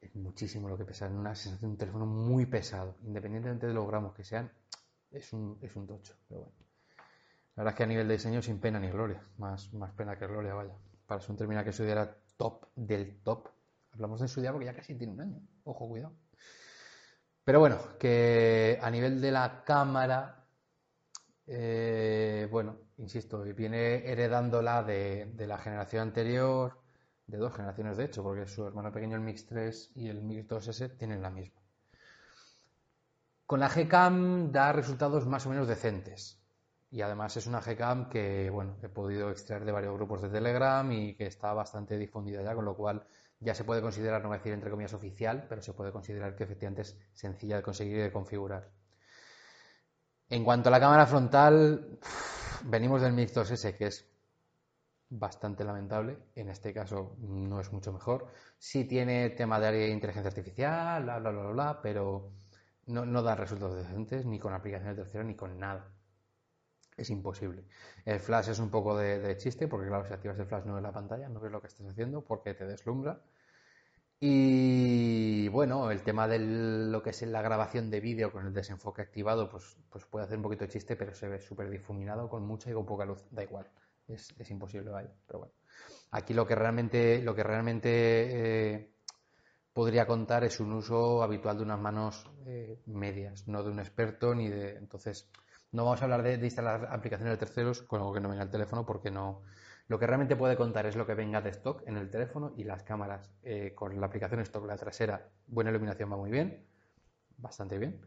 es 0.00 0.14
muchísimo 0.16 0.68
lo 0.68 0.76
que 0.76 0.84
pesa. 0.84 1.06
Es 1.06 1.12
una 1.12 1.34
sensación 1.34 1.60
de 1.60 1.72
un 1.74 1.78
teléfono 1.78 2.06
muy 2.06 2.46
pesado, 2.46 2.96
independientemente 3.02 3.66
de 3.66 3.74
los 3.74 3.86
gramos 3.86 4.14
que 4.14 4.24
sean, 4.24 4.52
es 5.10 5.32
un, 5.32 5.58
es 5.62 5.74
un 5.76 5.86
tocho, 5.86 6.14
pero 6.28 6.40
bueno. 6.40 6.56
La 7.54 7.64
verdad 7.64 7.74
es 7.74 7.76
que 7.76 7.84
a 7.84 7.86
nivel 7.86 8.08
de 8.08 8.14
diseño 8.14 8.42
sin 8.42 8.60
pena 8.60 8.80
ni 8.80 8.90
gloria, 8.90 9.22
más, 9.38 9.72
más 9.74 9.92
pena 9.92 10.18
que 10.18 10.26
gloria, 10.26 10.54
vaya. 10.54 10.74
Para 11.06 11.20
ser 11.20 11.30
un 11.30 11.36
terminal 11.36 11.64
que 11.64 11.72
subiera 11.72 12.16
top 12.36 12.66
del 12.74 13.22
top, 13.22 13.48
Hablamos 13.92 14.20
de 14.20 14.28
su 14.28 14.40
día 14.40 14.52
porque 14.52 14.66
ya 14.66 14.74
casi 14.74 14.94
tiene 14.94 15.12
un 15.12 15.20
año. 15.20 15.40
Ojo, 15.64 15.88
cuidado. 15.88 16.14
Pero 17.44 17.60
bueno, 17.60 17.78
que 17.98 18.78
a 18.80 18.90
nivel 18.90 19.20
de 19.20 19.32
la 19.32 19.64
cámara, 19.64 20.46
eh, 21.46 22.48
bueno, 22.50 22.78
insisto, 22.98 23.42
viene 23.42 24.10
heredándola 24.10 24.82
de, 24.82 25.32
de 25.34 25.46
la 25.46 25.58
generación 25.58 26.02
anterior, 26.02 26.80
de 27.26 27.38
dos 27.38 27.54
generaciones 27.54 27.96
de 27.96 28.04
hecho, 28.04 28.22
porque 28.22 28.46
su 28.46 28.66
hermano 28.66 28.92
pequeño, 28.92 29.16
el 29.16 29.22
Mix 29.22 29.46
3 29.46 29.92
y 29.96 30.08
el 30.08 30.22
Mix 30.22 30.46
2S, 30.46 30.96
tienen 30.96 31.22
la 31.22 31.30
misma. 31.30 31.60
Con 33.46 33.60
la 33.60 33.68
Gcam 33.68 34.50
da 34.50 34.72
resultados 34.72 35.26
más 35.26 35.44
o 35.46 35.50
menos 35.50 35.68
decentes. 35.68 36.38
Y 36.90 37.02
además 37.02 37.36
es 37.36 37.46
una 37.46 37.60
Gcam 37.60 38.08
que, 38.08 38.50
bueno, 38.50 38.76
he 38.82 38.88
podido 38.88 39.30
extraer 39.30 39.64
de 39.64 39.72
varios 39.72 39.94
grupos 39.94 40.22
de 40.22 40.28
Telegram 40.28 40.90
y 40.92 41.14
que 41.14 41.26
está 41.26 41.52
bastante 41.52 41.98
difundida 41.98 42.42
ya, 42.42 42.54
con 42.54 42.64
lo 42.64 42.76
cual 42.76 43.06
ya 43.42 43.54
se 43.54 43.64
puede 43.64 43.82
considerar, 43.82 44.22
no 44.22 44.28
voy 44.28 44.36
a 44.36 44.38
decir 44.38 44.52
entre 44.52 44.70
comillas 44.70 44.94
oficial, 44.94 45.46
pero 45.48 45.62
se 45.62 45.72
puede 45.72 45.92
considerar 45.92 46.34
que 46.36 46.44
efectivamente 46.44 46.82
es 46.82 46.98
sencilla 47.12 47.56
de 47.56 47.62
conseguir 47.62 47.98
y 47.98 48.00
de 48.00 48.12
configurar. 48.12 48.70
En 50.28 50.44
cuanto 50.44 50.68
a 50.68 50.72
la 50.72 50.80
cámara 50.80 51.06
frontal, 51.06 51.98
venimos 52.64 53.02
del 53.02 53.12
Mix 53.12 53.36
2S, 53.36 53.76
que 53.76 53.86
es 53.86 54.08
bastante 55.10 55.64
lamentable. 55.64 56.18
En 56.34 56.48
este 56.48 56.72
caso 56.72 57.16
no 57.18 57.60
es 57.60 57.72
mucho 57.72 57.92
mejor. 57.92 58.28
Sí 58.58 58.84
tiene 58.84 59.30
tema 59.30 59.60
de 59.60 59.88
inteligencia 59.88 60.28
artificial, 60.28 61.02
bla, 61.02 61.18
bla, 61.18 61.30
bla, 61.30 61.50
bla, 61.50 61.82
pero 61.82 62.30
no, 62.86 63.22
da 63.22 63.34
resultados 63.34 63.76
decentes 63.76 64.24
ni 64.24 64.38
con 64.38 64.54
aplicaciones 64.54 64.96
de 64.96 65.02
tercero 65.02 65.24
ni 65.24 65.34
con 65.34 65.58
nada. 65.58 65.92
Es 66.96 67.10
imposible. 67.10 67.64
El 68.04 68.20
flash 68.20 68.50
es 68.50 68.58
un 68.58 68.70
poco 68.70 68.96
de, 68.96 69.36
chiste, 69.38 69.68
porque 69.68 69.88
claro, 69.88 70.06
si 70.06 70.12
activas 70.12 70.38
el 70.38 70.46
flash 70.46 70.64
no 70.64 70.74
ves 70.74 70.82
la 70.82 70.92
pantalla, 70.92 71.28
no 71.28 71.40
ves 71.40 71.50
lo 71.50 71.60
que 71.60 71.68
estás 71.68 71.86
haciendo, 71.86 72.22
porque 72.22 72.54
te 72.54 72.66
deslumbra. 72.66 73.22
Y 74.20 75.48
bueno, 75.48 75.90
el 75.90 76.02
tema 76.02 76.28
de 76.28 76.38
lo 76.38 77.02
que 77.02 77.10
es 77.10 77.22
la 77.22 77.42
grabación 77.42 77.90
de 77.90 78.00
vídeo 78.00 78.30
con 78.30 78.46
el 78.46 78.52
desenfoque 78.52 79.02
activado, 79.02 79.48
pues, 79.48 79.76
pues 79.90 80.04
puede 80.06 80.26
hacer 80.26 80.36
un 80.36 80.44
poquito 80.44 80.64
de 80.64 80.70
chiste, 80.70 80.96
pero 80.96 81.14
se 81.14 81.28
ve 81.28 81.40
súper 81.40 81.70
difuminado 81.70 82.28
con 82.28 82.46
mucha 82.46 82.70
y 82.70 82.74
con 82.74 82.86
poca 82.86 83.04
luz, 83.04 83.24
da 83.30 83.42
igual 83.42 83.68
es, 84.08 84.50
imposible, 84.50 84.90
vaya. 84.90 85.10
Pero 85.26 85.40
bueno, 85.40 85.54
aquí 86.10 86.34
lo 86.34 86.46
que 86.46 86.54
realmente, 86.54 87.22
lo 87.22 87.34
que 87.34 87.42
realmente 87.42 87.90
eh, 88.74 88.90
podría 89.72 90.06
contar 90.06 90.44
es 90.44 90.60
un 90.60 90.72
uso 90.72 91.22
habitual 91.22 91.56
de 91.58 91.62
unas 91.64 91.80
manos 91.80 92.30
eh, 92.46 92.80
medias, 92.86 93.48
no 93.48 93.62
de 93.62 93.70
un 93.70 93.80
experto 93.80 94.34
ni 94.34 94.48
de. 94.48 94.76
Entonces, 94.76 95.28
no 95.72 95.84
vamos 95.84 96.00
a 96.02 96.04
hablar 96.04 96.22
de, 96.22 96.34
instalar 96.34 96.88
aplicaciones 96.90 97.32
de 97.32 97.38
terceros 97.38 97.82
con 97.82 98.00
algo 98.00 98.12
que 98.12 98.20
no 98.20 98.28
venga 98.28 98.42
el 98.42 98.50
teléfono 98.50 98.86
porque 98.86 99.10
no. 99.10 99.42
Lo 99.88 99.98
que 99.98 100.06
realmente 100.06 100.36
puede 100.36 100.56
contar 100.56 100.86
es 100.86 100.96
lo 100.96 101.06
que 101.06 101.14
venga 101.14 101.40
de 101.40 101.50
stock 101.50 101.82
en 101.86 101.96
el 101.96 102.10
teléfono 102.10 102.52
y 102.56 102.64
las 102.64 102.82
cámaras 102.82 103.32
eh, 103.42 103.72
con 103.74 103.98
la 103.98 104.06
aplicación 104.06 104.40
stock, 104.40 104.66
la 104.66 104.76
trasera, 104.76 105.30
buena 105.46 105.70
iluminación 105.70 106.12
va 106.12 106.16
muy 106.16 106.30
bien, 106.30 106.66
bastante 107.38 107.78
bien. 107.78 108.00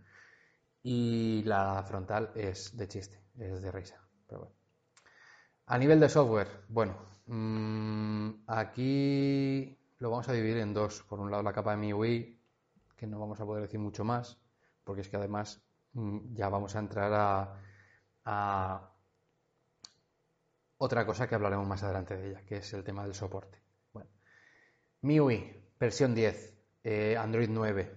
Y 0.83 1.43
la 1.43 1.83
frontal 1.83 2.31
es 2.35 2.77
de 2.77 2.87
chiste, 2.87 3.19
es 3.39 3.61
de 3.61 3.71
risa. 3.71 3.99
Pero 4.27 4.41
bueno. 4.41 4.55
A 5.65 5.77
nivel 5.79 5.99
de 5.99 6.09
software, 6.09 6.47
bueno, 6.69 6.95
mm, 7.25 8.43
aquí 8.45 9.75
lo 9.97 10.11
vamos 10.11 10.29
a 10.29 10.33
dividir 10.33 10.57
en 10.57 10.73
dos. 10.73 11.01
Por 11.03 11.19
un 11.19 11.31
lado 11.31 11.41
la 11.41 11.53
capa 11.53 11.71
de 11.71 11.77
MIUI, 11.77 12.39
que 12.95 13.07
no 13.07 13.19
vamos 13.19 13.39
a 13.41 13.45
poder 13.45 13.63
decir 13.63 13.79
mucho 13.79 14.03
más, 14.03 14.39
porque 14.83 15.01
es 15.01 15.09
que 15.09 15.17
además 15.17 15.64
ya 16.33 16.49
vamos 16.49 16.75
a 16.75 16.79
entrar 16.79 17.57
a, 18.25 18.91
otra 20.77 21.05
cosa 21.05 21.27
que 21.27 21.35
hablaremos 21.35 21.67
más 21.67 21.83
adelante 21.83 22.17
de 22.17 22.29
ella, 22.29 22.45
que 22.45 22.57
es 22.57 22.73
el 22.73 22.83
tema 22.83 23.03
del 23.03 23.13
soporte. 23.13 23.61
Bueno, 23.93 24.09
MIUI, 25.01 25.63
versión 25.79 26.13
10, 26.13 26.57
eh, 26.83 27.17
Android 27.17 27.49
9, 27.49 27.95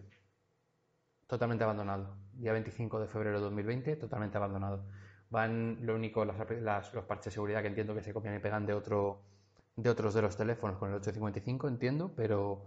totalmente 1.26 1.64
abandonado. 1.64 2.17
Día 2.33 2.52
25 2.52 3.00
de 3.00 3.09
febrero 3.09 3.38
de 3.38 3.45
2020, 3.45 3.97
totalmente 3.97 4.37
abandonado 4.37 4.87
van 5.31 5.78
lo 5.83 5.95
único 5.95 6.25
los 6.25 7.05
parches 7.05 7.26
de 7.26 7.31
seguridad 7.31 7.62
que 7.62 7.69
entiendo 7.69 7.95
que 7.95 8.02
se 8.02 8.12
copian 8.12 8.35
y 8.35 8.38
pegan 8.38 8.67
de 8.67 8.75
otro 8.75 9.23
de 9.76 9.90
otros 9.90 10.14
de 10.14 10.23
los 10.23 10.37
teléfonos 10.37 10.78
con 10.78 10.88
el 10.90 10.97
855 10.97 11.69
entiendo 11.69 12.12
pero 12.17 12.67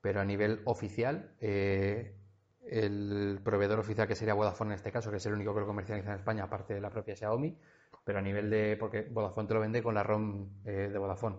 pero 0.00 0.20
a 0.20 0.24
nivel 0.24 0.60
oficial 0.64 1.34
eh, 1.40 2.16
el 2.64 3.40
proveedor 3.42 3.80
oficial 3.80 4.06
que 4.06 4.14
sería 4.14 4.34
Vodafone 4.34 4.72
en 4.72 4.76
este 4.76 4.92
caso 4.92 5.10
que 5.10 5.16
es 5.16 5.26
el 5.26 5.34
único 5.34 5.54
que 5.54 5.60
lo 5.60 5.66
comercializa 5.66 6.10
en 6.10 6.18
España 6.18 6.44
aparte 6.44 6.74
de 6.74 6.80
la 6.80 6.90
propia 6.90 7.16
Xiaomi 7.16 7.58
pero 8.04 8.18
a 8.18 8.22
nivel 8.22 8.50
de 8.50 8.76
porque 8.78 9.02
Vodafone 9.10 9.48
te 9.48 9.54
lo 9.54 9.60
vende 9.60 9.82
con 9.82 9.94
la 9.94 10.02
ROM 10.02 10.48
eh, 10.64 10.88
de 10.92 10.98
Vodafone 10.98 11.36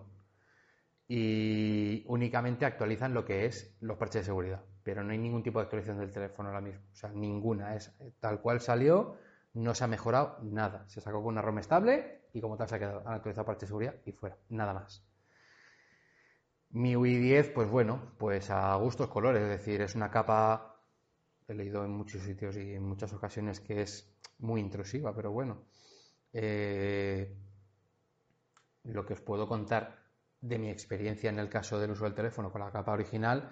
y 1.08 2.04
únicamente 2.06 2.64
actualizan 2.64 3.14
lo 3.14 3.24
que 3.24 3.46
es 3.46 3.76
los 3.80 3.96
parches 3.96 4.22
de 4.22 4.26
seguridad 4.26 4.62
pero 4.82 5.02
no 5.02 5.12
hay 5.12 5.18
ningún 5.18 5.42
tipo 5.42 5.58
de 5.58 5.64
actualización 5.64 5.98
del 5.98 6.12
teléfono 6.12 6.48
ahora 6.48 6.60
mismo 6.60 6.82
o 6.92 6.96
sea 6.96 7.10
ninguna 7.10 7.74
es 7.74 7.94
tal 8.20 8.40
cual 8.40 8.60
salió 8.60 9.16
no 9.54 9.74
se 9.74 9.84
ha 9.84 9.86
mejorado 9.86 10.38
nada. 10.42 10.84
Se 10.88 11.00
sacó 11.00 11.22
con 11.22 11.32
una 11.32 11.42
ROM 11.42 11.58
estable 11.58 12.22
y 12.32 12.40
como 12.40 12.56
tal 12.56 12.68
se 12.68 12.74
ha 12.76 12.78
quedado. 12.78 13.02
Han 13.06 13.14
actualizado 13.14 13.46
parte 13.46 13.62
de 13.62 13.68
seguridad 13.68 13.94
y 14.04 14.12
fuera. 14.12 14.36
Nada 14.48 14.74
más. 14.74 15.02
Mi 16.70 16.96
UI 16.96 17.16
10, 17.18 17.50
pues 17.50 17.70
bueno, 17.70 18.14
pues 18.18 18.50
a 18.50 18.74
gustos 18.74 19.08
colores. 19.08 19.42
Es 19.42 19.48
decir, 19.48 19.80
es 19.80 19.94
una 19.94 20.10
capa, 20.10 20.73
he 21.46 21.54
leído 21.54 21.84
en 21.84 21.90
muchos 21.90 22.22
sitios 22.22 22.56
y 22.56 22.74
en 22.74 22.82
muchas 22.82 23.12
ocasiones 23.12 23.60
que 23.60 23.82
es 23.82 24.14
muy 24.38 24.60
intrusiva, 24.60 25.14
pero 25.14 25.30
bueno. 25.32 25.64
Eh, 26.32 27.32
lo 28.84 29.06
que 29.06 29.14
os 29.14 29.20
puedo 29.20 29.46
contar 29.48 30.02
de 30.40 30.58
mi 30.58 30.70
experiencia 30.70 31.30
en 31.30 31.38
el 31.38 31.48
caso 31.48 31.78
del 31.78 31.92
uso 31.92 32.04
del 32.04 32.14
teléfono 32.14 32.50
con 32.50 32.60
la 32.60 32.70
capa 32.70 32.92
original 32.92 33.50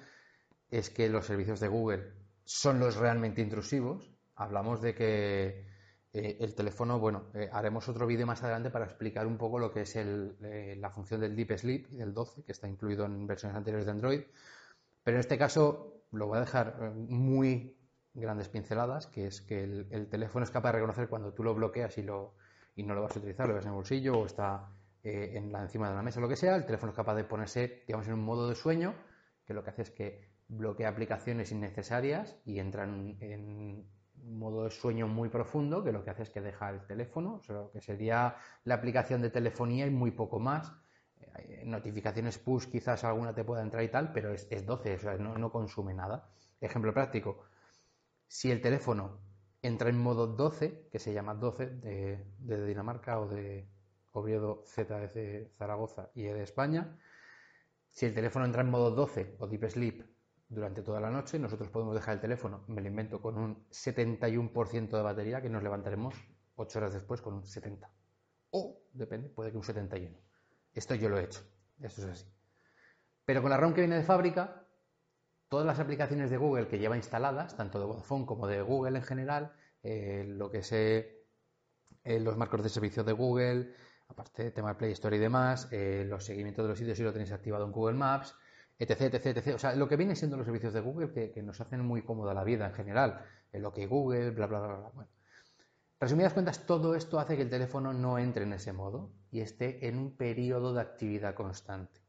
es 0.69 0.91
que 0.91 1.09
los 1.09 1.27
servicios 1.27 1.61
de 1.61 1.69
Google 1.69 2.13
son 2.45 2.81
los 2.81 2.97
realmente 2.97 3.41
intrusivos. 3.41 4.13
Hablamos 4.35 4.83
de 4.83 4.95
que 4.95 5.67
eh, 6.13 6.37
el 6.41 6.55
teléfono, 6.55 6.99
bueno, 6.99 7.31
eh, 7.35 7.49
haremos 7.53 7.89
otro 7.89 8.07
vídeo 8.07 8.27
más 8.27 8.43
adelante 8.43 8.71
para 8.71 8.87
explicar 8.87 9.27
un 9.27 9.39
poco 9.39 9.59
lo 9.59 9.71
que 9.73 9.83
es 9.83 9.97
la 9.97 10.91
función 10.91 11.21
del 11.21 11.37
Deep 11.37 11.59
Sleep 11.59 11.87
y 11.93 11.97
del 11.97 12.13
12, 12.13 12.45
que 12.45 12.53
está 12.53 12.69
incluido 12.69 13.07
en 13.07 13.27
versiones 13.27 13.57
anteriores 13.57 13.87
de 13.87 13.93
Android. 13.93 14.23
Pero 15.05 15.17
en 15.17 15.21
este 15.21 15.39
caso 15.39 16.05
lo 16.11 16.27
voy 16.27 16.39
a 16.39 16.41
dejar 16.43 16.93
muy 16.95 17.77
grandes 18.15 18.49
pinceladas, 18.49 19.07
que 19.07 19.27
es 19.27 19.41
que 19.41 19.65
el, 19.65 20.09
teléfono 20.09 20.45
es 20.45 20.51
capaz 20.51 20.71
de 20.71 20.79
reconocer 20.79 21.09
cuando 21.09 21.33
tú 21.33 21.43
lo 21.43 21.55
bloqueas 21.55 21.97
y, 21.99 22.03
lo, 22.03 22.35
y 22.77 22.83
no 22.83 22.95
lo 22.95 23.03
vas 23.03 23.17
a 23.17 23.19
utilizar, 23.19 23.49
lo 23.49 23.55
ves 23.55 23.65
en 23.65 23.71
el 23.71 23.75
bolsillo 23.75 24.19
o 24.19 24.27
está 24.27 24.69
en 25.03 25.51
la, 25.51 25.63
encima 25.63 25.89
de 25.89 25.97
la 25.97 26.03
mesa, 26.03 26.21
lo 26.21 26.29
que 26.29 26.37
sea. 26.37 26.57
El 26.57 26.67
teléfono 26.67 26.91
es 26.91 26.97
capaz 26.97 27.15
de 27.15 27.25
ponerse, 27.25 27.83
digamos, 27.87 28.07
en 28.07 28.15
un 28.15 28.25
modo 28.25 28.49
de 28.49 28.55
sueño, 28.55 28.95
que 29.45 29.55
lo 29.55 29.65
que 29.65 29.71
hace 29.71 29.83
es 29.83 29.91
que 29.91 30.33
bloquea 30.49 30.89
aplicaciones 30.89 31.51
innecesarias 31.51 32.37
y 32.45 32.59
entran 32.59 33.17
en 33.21 33.89
modo 34.23 34.65
de 34.65 34.71
sueño 34.71 35.09
muy 35.09 35.29
profundo, 35.29 35.83
que 35.83 35.93
lo 35.93 36.05
que 36.05 36.11
hace 36.11 36.23
es 36.23 36.31
que 36.31 36.41
deja 36.41 36.71
el 36.71 36.87
teléfono, 36.87 37.41
o 37.49 37.71
que 37.73 37.81
sería 37.81 38.37
la 38.65 38.75
aplicación 38.75 39.21
de 39.23 39.31
telefonía 39.31 39.87
y 39.87 39.91
muy 39.91 40.13
poco 40.13 40.39
más. 40.39 40.73
Eh, 41.39 41.63
notificaciones 41.65 42.39
push, 42.39 42.67
quizás 42.67 43.05
alguna 43.05 43.35
te 43.35 43.45
pueda 43.45 43.63
entrar 43.63 43.83
y 43.83 43.89
tal, 43.89 44.13
pero 44.13 44.33
es, 44.33 44.49
12, 44.67 44.95
o 44.95 44.99
sea, 44.99 45.15
no, 45.17 45.51
consume 45.51 45.95
nada. 45.95 46.29
Ejemplo 46.61 46.93
práctico, 46.93 47.45
si 48.33 48.51
el 48.51 48.63
teléfono 48.63 49.21
entra 49.61 49.91
en 49.91 49.99
modo 49.99 50.27
12, 50.27 50.89
que 50.91 50.99
se 50.99 51.13
llama 51.13 51.35
12 51.35 51.67
de, 51.67 52.67
Dinamarca 52.67 53.21
o 53.21 53.29
de 53.29 53.69
Oviedo 54.13 54.65
Z 54.65 55.01
de 55.09 55.51
Zaragoza 55.59 56.11
y 56.15 56.23
de 56.23 56.43
España, 56.43 56.99
si 57.91 58.07
el 58.07 58.15
teléfono 58.15 58.47
entra 58.47 58.63
en 58.63 58.71
modo 58.71 58.91
12 58.91 59.37
o 59.39 59.47
Deep 59.47 59.69
Sleep 59.69 60.07
durante 60.49 60.83
toda 60.83 60.99
la 60.99 61.11
noche. 61.11 61.39
Nosotros 61.39 61.69
podemos 61.69 61.95
dejar 61.95 62.15
el 62.15 62.21
teléfono, 62.23 62.65
me 62.69 62.81
lo 62.81 62.89
invento, 62.89 63.21
con 63.21 63.37
un 63.37 63.69
71% 63.69 64.89
de 64.89 65.03
batería 65.03 65.43
que 65.43 65.51
nos 65.51 65.63
levantaremos 65.63 66.15
8 66.55 66.79
horas 66.79 66.95
después 66.95 67.21
con 67.21 67.35
un 67.35 67.47
70. 67.47 67.93
O, 68.53 68.81
depende, 68.95 69.29
puede 69.29 69.51
que 69.51 69.59
un 69.59 69.63
71. 69.63 70.17
Esto 70.73 70.95
yo 70.95 71.11
lo 71.11 71.19
he 71.19 71.25
hecho, 71.25 71.43
esto 71.83 72.01
es 72.01 72.09
así. 72.09 72.33
Pero 73.27 73.43
con 73.43 73.51
la 73.51 73.59
ROM 73.59 73.75
que 73.75 73.83
viene 73.83 73.97
de 73.97 74.05
fábrica, 74.05 74.62
todas 75.53 75.67
las 75.67 75.81
aplicaciones 75.81 76.31
de 76.31 76.39
Google 76.39 76.67
que 76.67 76.79
lleva 76.79 76.97
instaladas, 76.97 77.59
tanto 77.59 77.79
de 77.79 77.85
Vodafone 77.85 78.25
como 78.25 78.47
de 78.47 78.63
Google 78.63 78.97
en 78.97 79.05
general, 79.05 79.53
eh, 79.83 80.25
lo 80.27 80.51
que 80.51 80.63
sé, 80.63 81.27
eh, 82.05 82.21
los 82.21 82.39
marcos 82.39 82.63
de 82.63 82.71
servicio 82.71 83.05
de 83.05 83.13
Google, 83.13 83.75
aparte 84.09 84.45
del 84.45 84.55
tema 84.55 84.71
de 84.71 84.77
Play 84.77 84.93
Store 84.93 85.15
y 85.15 85.19
demás, 85.19 85.69
eh, 85.71 86.07
los 86.09 86.25
seguimientos 86.25 86.65
de 86.65 86.71
los 86.71 86.79
sitios 86.79 86.97
si 86.97 87.05
lo 87.05 87.13
tenéis 87.13 87.33
activado 87.33 87.67
en 87.67 87.73
Google 87.73 87.99
Maps, 87.99 88.35
etc, 88.79 89.03
etc, 89.03 89.27
etc. 89.27 89.55
O 89.55 89.59
sea, 89.59 89.77
lo 89.77 89.87
que 89.91 89.97
viene 89.97 90.17
siendo 90.17 90.39
los 90.39 90.47
servicios 90.47 90.73
de 90.73 90.81
Google 90.81 91.13
que, 91.13 91.43
nos 91.43 91.61
hacen 91.61 91.85
muy 91.85 92.01
cómoda 92.01 92.33
la 92.33 92.45
vida 92.45 92.69
en 92.69 92.73
general, 92.73 93.23
en 93.53 93.61
lo 93.61 93.75
que 93.75 93.87
Google, 93.87 94.31
bla, 94.31 94.47
bla, 94.47 94.59
bla, 94.59 94.77
bla. 94.79 94.89
Bueno. 94.95 95.11
Resumidas 96.01 96.33
cuentas, 96.33 96.65
todo 96.65 96.95
esto 96.95 97.21
hace 97.21 97.37
que 97.37 97.43
el 97.43 97.51
teléfono 97.51 97.93
no 97.93 98.19
entre 98.19 98.45
en 98.45 98.55
ese 98.55 98.73
modo 98.73 99.13
y 99.31 99.43
esté 99.43 99.87
en 99.87 99.99
un 99.99 100.17
periodo 100.17 100.73
de 100.73 100.81
actividad 100.81 101.35
constante. 101.35 102.02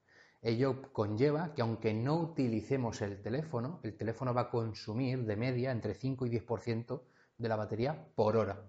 Ello 0.46 0.92
conlleva 0.92 1.54
que 1.54 1.62
aunque 1.62 1.94
no 1.94 2.20
utilicemos 2.20 3.02
el 3.02 3.22
teléfono, 3.22 3.80
el 3.82 3.96
teléfono 3.96 4.34
va 4.34 4.42
a 4.42 4.50
consumir 4.50 5.26
de 5.26 5.38
media 5.38 5.72
entre 5.72 5.94
5 5.94 6.26
y 6.26 6.30
10% 6.32 7.02
de 7.38 7.50
la 7.50 7.56
batería 7.56 8.10
por 8.14 8.36
hora. 8.36 8.62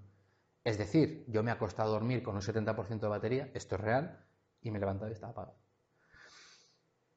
Es 0.63 0.79
decir, 0.79 1.25
yo 1.27 1.43
me 1.43 1.51
he 1.51 1.55
acostado 1.55 1.91
a 1.91 1.95
dormir 1.95 2.23
con 2.23 2.37
un 2.37 2.43
70% 2.43 3.01
de 3.01 3.09
batería, 3.09 3.51
esto 3.55 3.75
es 3.75 3.81
real, 3.81 4.25
y 4.63 4.71
me 4.71 4.79
he 4.79 4.81
levantado 4.81 5.11
y 5.11 5.15
está 5.15 5.29
apagado. 5.29 5.57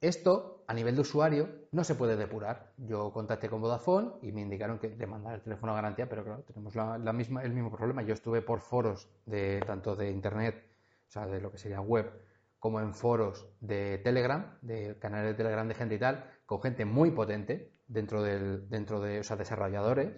Esto, 0.02 0.64
a 0.68 0.74
nivel 0.74 0.96
de 0.96 1.02
usuario, 1.02 1.68
no 1.72 1.84
se 1.84 1.94
puede 1.94 2.16
depurar. 2.18 2.74
Yo 2.78 3.12
contacté 3.14 3.50
con 3.50 3.62
Vodafone 3.62 4.14
y 4.24 4.32
me 4.32 4.42
indicaron 4.42 4.80
que 4.80 4.90
de 4.90 5.08
mandar 5.08 5.36
el 5.36 5.42
teléfono 5.42 5.72
a 5.72 5.76
garantía, 5.76 6.10
pero 6.10 6.24
claro, 6.24 6.44
tenemos 6.44 6.76
el 6.76 7.54
mismo 7.54 7.72
problema. 7.72 8.02
Yo 8.02 8.16
estuve 8.16 8.42
por 8.42 8.62
foros 8.62 9.08
de 9.28 9.62
tanto 9.68 9.96
de 9.96 10.10
internet, 10.10 10.64
o 11.08 11.12
sea, 11.12 11.28
de 11.28 11.40
lo 11.40 11.52
que 11.52 11.60
sería 11.60 11.80
web, 11.80 12.12
como 12.60 12.80
en 12.82 12.94
foros 12.94 13.48
de 13.62 14.00
Telegram, 14.00 14.58
de 14.62 14.98
canales 15.00 15.32
de 15.32 15.36
Telegram 15.36 15.68
de 15.68 15.76
gente 15.76 15.96
y 15.96 16.00
tal, 16.00 16.26
con 16.46 16.62
gente 16.62 16.86
muy 16.86 17.12
potente 17.12 17.74
dentro 17.88 18.24
del, 18.24 18.70
dentro 18.70 19.00
de, 19.02 19.20
o 19.20 19.24
sea, 19.24 19.36
desarrolladores, 19.38 20.10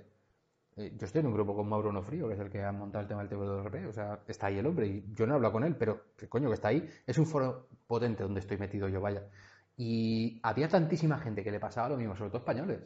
Eh, 0.77 0.93
yo 0.98 1.05
estoy 1.05 1.19
en 1.22 1.27
un 1.27 1.34
grupo 1.34 1.55
con 1.55 1.67
Mauro 1.67 1.91
Nofrío, 1.91 2.27
que 2.27 2.36
es 2.36 2.39
el 2.39 2.50
que 2.50 2.63
ha 2.63 2.72
montado 2.72 3.01
el 3.01 3.08
tema 3.08 3.24
del 3.24 3.29
TWRP, 3.29 3.88
o 3.89 3.93
sea, 3.93 4.24
está 4.27 4.48
ahí 4.48 4.58
el 4.60 4.65
hombre 4.65 4.88
y 4.88 5.05
yo 5.13 5.25
no 5.27 5.36
hablo 5.36 5.51
con 5.51 5.63
él, 5.63 5.75
pero 5.75 6.13
¿qué 6.17 6.29
coño 6.29 6.48
que 6.50 6.55
está 6.55 6.69
ahí? 6.69 6.88
Es 7.05 7.17
un 7.17 7.25
foro 7.25 7.67
potente 7.88 8.24
donde 8.24 8.39
estoy 8.39 8.58
metido 8.58 8.88
yo, 8.88 9.01
vaya. 9.01 9.24
Y 9.77 10.39
había 10.43 10.69
tantísima 10.69 11.17
gente 11.19 11.43
que 11.43 11.51
le 11.51 11.60
pasaba 11.60 11.89
lo 11.89 11.98
mismo, 11.98 12.15
sobre 12.15 12.29
todo 12.31 12.39
españoles. 12.39 12.79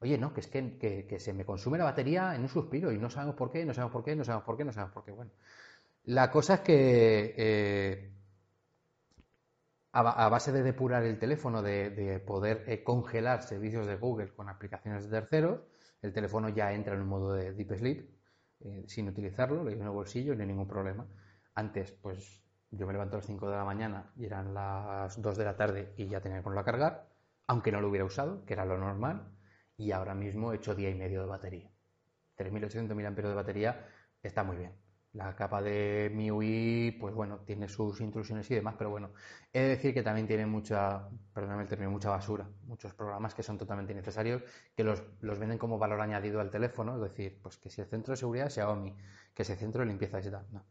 Oye, 0.00 0.16
no, 0.18 0.32
que 0.32 0.40
es 0.40 0.48
que, 0.48 1.16
se 1.20 1.32
me 1.34 1.44
consume 1.44 1.78
la 1.78 1.84
batería 1.84 2.34
en 2.34 2.42
un 2.42 2.48
suspiro 2.48 2.90
y 2.92 2.98
no 2.98 3.10
sabemos 3.10 3.36
por 3.36 3.50
qué, 3.50 3.64
no 3.64 3.74
sabemos 3.74 3.92
por 3.92 4.04
qué, 4.04 4.16
no 4.16 4.24
sabemos 4.24 4.44
por 4.44 4.56
qué, 4.56 4.64
no 4.64 4.72
sabemos 4.72 4.94
por 4.94 5.04
qué. 5.04 5.12
Bueno, 5.12 5.30
la 6.04 6.30
cosa 6.30 6.54
es 6.54 6.60
que 6.60 7.34
eh, 7.36 8.12
a, 9.92 10.28
base 10.28 10.52
de 10.52 10.62
depurar 10.62 11.02
el 11.04 11.18
teléfono, 11.18 11.62
de, 11.62 12.22
poder 12.26 12.64
eh, 12.66 12.84
congelar 12.84 13.42
servicios 13.42 13.86
de 13.86 13.96
Google 13.96 14.32
con 14.34 14.48
aplicaciones 14.48 15.04
de 15.04 15.20
terceros, 15.20 15.60
el 16.02 16.12
teléfono 16.12 16.48
ya 16.48 16.72
entra 16.72 16.94
en 16.94 17.02
un 17.02 17.08
modo 17.08 17.32
de 17.32 17.52
deep 17.52 17.76
sleep 17.76 18.10
eh, 18.60 18.84
sin 18.86 19.08
utilizarlo, 19.08 19.62
lo 19.64 19.70
llevo 19.70 19.82
en 19.82 19.88
el 19.88 19.92
bolsillo, 19.92 20.34
no 20.34 20.42
hay 20.42 20.46
ningún 20.46 20.68
problema. 20.68 21.06
Antes, 21.54 21.92
pues 21.92 22.42
yo 22.70 22.86
me 22.86 22.92
levanto 22.92 23.16
a 23.16 23.18
las 23.18 23.26
5 23.26 23.50
de 23.50 23.56
la 23.56 23.64
mañana 23.64 24.12
y 24.16 24.26
eran 24.26 24.54
las 24.54 25.20
2 25.20 25.36
de 25.36 25.44
la 25.44 25.56
tarde 25.56 25.92
y 25.96 26.08
ya 26.08 26.20
tenía 26.20 26.38
que 26.38 26.44
ponerlo 26.44 26.60
a 26.60 26.64
cargar, 26.64 27.08
aunque 27.48 27.72
no 27.72 27.80
lo 27.80 27.88
hubiera 27.88 28.04
usado, 28.04 28.44
que 28.44 28.52
era 28.52 28.64
lo 28.64 28.78
normal, 28.78 29.32
y 29.76 29.92
ahora 29.92 30.14
mismo 30.14 30.52
he 30.52 30.56
hecho 30.56 30.74
día 30.74 30.90
y 30.90 30.94
medio 30.94 31.20
de 31.22 31.26
batería. 31.26 31.70
3.800 32.36 32.94
mAh 32.94 33.10
de 33.10 33.34
batería 33.34 33.88
está 34.22 34.44
muy 34.44 34.56
bien. 34.56 34.72
La 35.12 35.34
capa 35.34 35.60
de 35.60 36.08
MIUI, 36.14 36.96
pues 37.00 37.12
bueno, 37.14 37.40
tiene 37.40 37.68
sus 37.68 38.00
intrusiones 38.00 38.48
y 38.50 38.54
demás, 38.54 38.76
pero 38.78 38.90
bueno, 38.90 39.10
he 39.52 39.60
de 39.60 39.68
decir 39.70 39.92
que 39.92 40.02
también 40.04 40.28
tiene 40.28 40.46
mucha, 40.46 41.08
perdóname 41.34 41.62
el 41.62 41.68
término, 41.68 41.90
mucha 41.90 42.10
basura, 42.10 42.48
muchos 42.66 42.94
programas 42.94 43.34
que 43.34 43.42
son 43.42 43.58
totalmente 43.58 43.92
innecesarios, 43.92 44.42
que 44.76 44.84
los, 44.84 45.02
venden 45.20 45.58
como 45.58 45.78
valor 45.78 46.00
añadido 46.00 46.40
al 46.40 46.48
teléfono, 46.48 46.94
es 46.94 47.10
decir, 47.10 47.40
pues 47.42 47.56
que 47.56 47.70
si 47.70 47.80
el 47.80 47.88
centro 47.88 48.12
de 48.12 48.18
seguridad 48.18 48.46
es 48.46 48.54
Xiaomi, 48.54 48.96
que 49.34 49.42
el 49.42 49.58
centro 49.58 49.80
de 49.80 49.86
limpieza 49.86 50.20
es 50.20 50.30
tal, 50.30 50.46
no. 50.52 50.64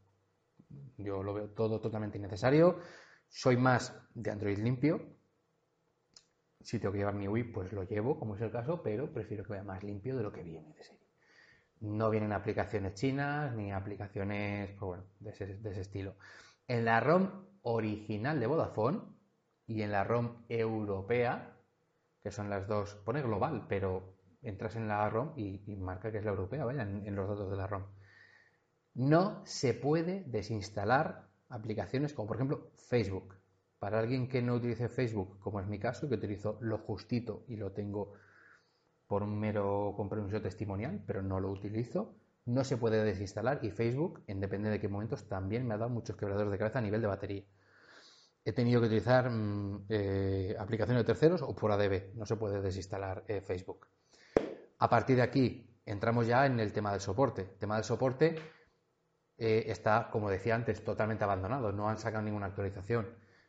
Yo 0.96 1.22
lo 1.22 1.34
veo 1.34 1.50
todo 1.50 1.78
totalmente 1.78 2.16
innecesario, 2.16 2.78
soy 3.28 3.58
más 3.58 3.94
de 4.14 4.30
Android 4.30 4.58
limpio, 4.58 5.02
si 6.62 6.78
tengo 6.78 6.92
que 6.92 6.98
llevar 6.98 7.14
MIUI, 7.14 7.44
pues 7.44 7.72
lo 7.72 7.84
llevo, 7.84 8.18
como 8.18 8.36
es 8.36 8.40
el 8.40 8.50
caso, 8.50 8.82
pero 8.82 9.12
prefiero 9.12 9.44
que 9.44 9.50
vaya 9.50 9.64
más 9.64 9.82
limpio 9.82 10.16
de 10.16 10.22
lo 10.22 10.32
que 10.32 10.42
viene 10.42 10.72
de 10.72 10.82
serie. 10.82 10.99
No 11.80 12.10
vienen 12.10 12.32
aplicaciones 12.32 12.94
chinas 12.94 13.54
ni 13.54 13.72
aplicaciones 13.72 14.70
pues 14.78 14.80
bueno, 14.80 15.04
de, 15.18 15.30
ese, 15.30 15.80
estilo. 15.80 16.14
En 16.68 16.84
la 16.84 17.00
ROM 17.00 17.46
original 17.62 18.38
de 18.38 18.46
Vodafone 18.46 19.00
y 19.66 19.82
en 19.82 19.92
la 19.92 20.04
ROM 20.04 20.44
europea, 20.48 21.56
que 22.22 22.30
son 22.30 22.50
las 22.50 22.68
dos, 22.68 22.94
pone 22.96 23.22
global, 23.22 23.66
pero 23.68 24.14
entras 24.42 24.76
en 24.76 24.88
la 24.88 25.08
ROM 25.08 25.32
y, 25.36 25.76
marca 25.76 26.12
que 26.12 26.18
es 26.18 26.24
la 26.24 26.30
europea, 26.30 26.64
vaya, 26.64 26.82
en, 26.82 27.14
los 27.14 27.28
datos 27.28 27.50
de 27.50 27.56
la 27.56 27.66
ROM. 27.66 27.84
No 28.94 29.40
se 29.46 29.72
puede 29.72 30.24
desinstalar 30.24 31.28
aplicaciones 31.48 32.12
como 32.12 32.28
por 32.28 32.36
ejemplo 32.36 32.72
Facebook. 32.76 33.36
Para 33.78 34.00
alguien 34.00 34.28
que 34.28 34.42
no 34.42 34.54
utilice 34.54 34.90
Facebook, 34.90 35.38
como 35.40 35.60
es 35.60 35.66
mi 35.66 35.78
caso, 35.78 36.08
que 36.08 36.16
utilizo 36.16 36.58
lo 36.60 36.78
justito 36.78 37.44
y 37.48 37.56
lo 37.56 37.72
tengo 37.72 38.12
por 39.10 39.24
un 39.24 39.40
mero 39.40 39.92
compromiso 39.96 40.40
testimonial, 40.40 41.02
pero 41.04 41.20
no 41.20 41.40
lo 41.40 41.50
utilizo. 41.50 42.14
No 42.44 42.62
se 42.62 42.76
puede 42.76 43.02
desinstalar 43.02 43.58
y 43.64 43.72
Facebook, 43.72 44.22
en 44.28 44.38
de 44.38 44.78
qué 44.80 44.88
momentos, 44.88 45.28
también 45.28 45.66
me 45.66 45.74
ha 45.74 45.78
dado 45.78 45.90
muchos 45.90 46.14
quebradores 46.14 46.52
de 46.52 46.58
cabeza 46.58 46.78
a 46.78 46.82
nivel 46.82 47.00
de 47.00 47.08
batería. 47.08 47.42
He 48.44 48.52
tenido 48.52 48.80
que 48.80 48.86
utilizar 48.86 49.28
mm, 49.28 49.86
eh, 49.88 50.56
aplicaciones 50.56 51.02
de 51.02 51.06
terceros 51.12 51.42
o 51.42 51.56
por 51.56 51.72
ADB. 51.72 52.14
No 52.14 52.24
se 52.24 52.36
puede 52.36 52.60
desinstalar 52.60 53.24
eh, 53.26 53.40
Facebook. 53.40 53.88
A 54.78 54.88
partir 54.88 55.16
de 55.16 55.22
aquí 55.22 55.68
entramos 55.84 56.28
ya 56.28 56.46
en 56.46 56.60
el 56.60 56.72
tema 56.72 56.92
del 56.92 57.00
soporte. 57.00 57.42
El 57.42 57.58
tema 57.58 57.74
del 57.74 57.84
soporte 57.84 58.36
eh, 59.38 59.64
está, 59.66 60.08
como 60.12 60.30
decía 60.30 60.54
antes, 60.54 60.84
totalmente 60.84 61.24
abandonado. 61.24 61.72
No 61.72 61.88
han 61.88 61.98
sacado 61.98 62.22
ninguna 62.22 62.46
actualización. 62.46 63.08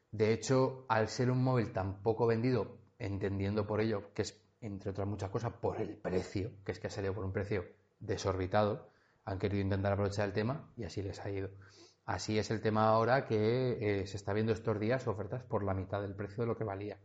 De 0.10 0.34
hecho, 0.34 0.88
al 0.90 1.08
ser 1.08 1.30
un 1.30 1.44
móvil 1.44 1.72
tan 1.72 2.02
poco 2.02 2.26
vendido, 2.26 2.80
entendiendo 2.98 3.68
por 3.68 3.80
ello 3.80 4.12
que 4.16 4.24
es 4.24 4.42
entre 4.62 4.92
otras 4.92 5.08
muchas 5.08 5.30
cosas, 5.30 5.54
por 5.54 5.82
el 5.82 5.98
precio, 5.98 6.52
que 6.64 6.72
es 6.72 6.80
que 6.80 6.88
ha 6.88 6.92
salido 6.92 7.14
por 7.14 7.26
un 7.26 7.34
precio 7.34 7.66
desorbitado. 8.00 8.90
Han 9.26 9.40
querido 9.40 9.62
intentar 9.62 9.94
aprovechar 9.94 10.28
el 10.28 10.34
tema 10.34 10.72
y 10.78 10.84
así 10.84 11.02
les 11.02 11.20
ha 11.20 11.30
ido. 11.30 11.50
Así 12.06 12.38
es 12.40 12.50
el 12.52 12.62
tema 12.62 12.88
ahora 12.88 13.26
que 13.26 14.02
eh, 14.02 14.08
se 14.08 14.18
está 14.18 14.34
viendo 14.34 14.52
estos 14.52 14.80
días 14.80 15.08
ofertas 15.08 15.44
por 15.44 15.64
la 15.64 15.74
mitad 15.74 16.02
del 16.02 16.16
precio 16.16 16.44
de 16.44 16.48
lo 16.48 16.58
que 16.58 16.64
valía. 16.64 16.98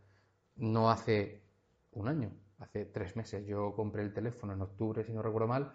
No 0.55 0.89
hace 0.89 1.43
un 1.91 2.07
año, 2.07 2.31
hace 2.59 2.85
tres 2.85 3.15
meses. 3.15 3.45
Yo 3.45 3.73
compré 3.75 4.03
el 4.03 4.13
teléfono 4.13 4.53
en 4.53 4.61
octubre, 4.61 5.03
si 5.03 5.11
no 5.13 5.21
recuerdo 5.21 5.47
mal. 5.47 5.73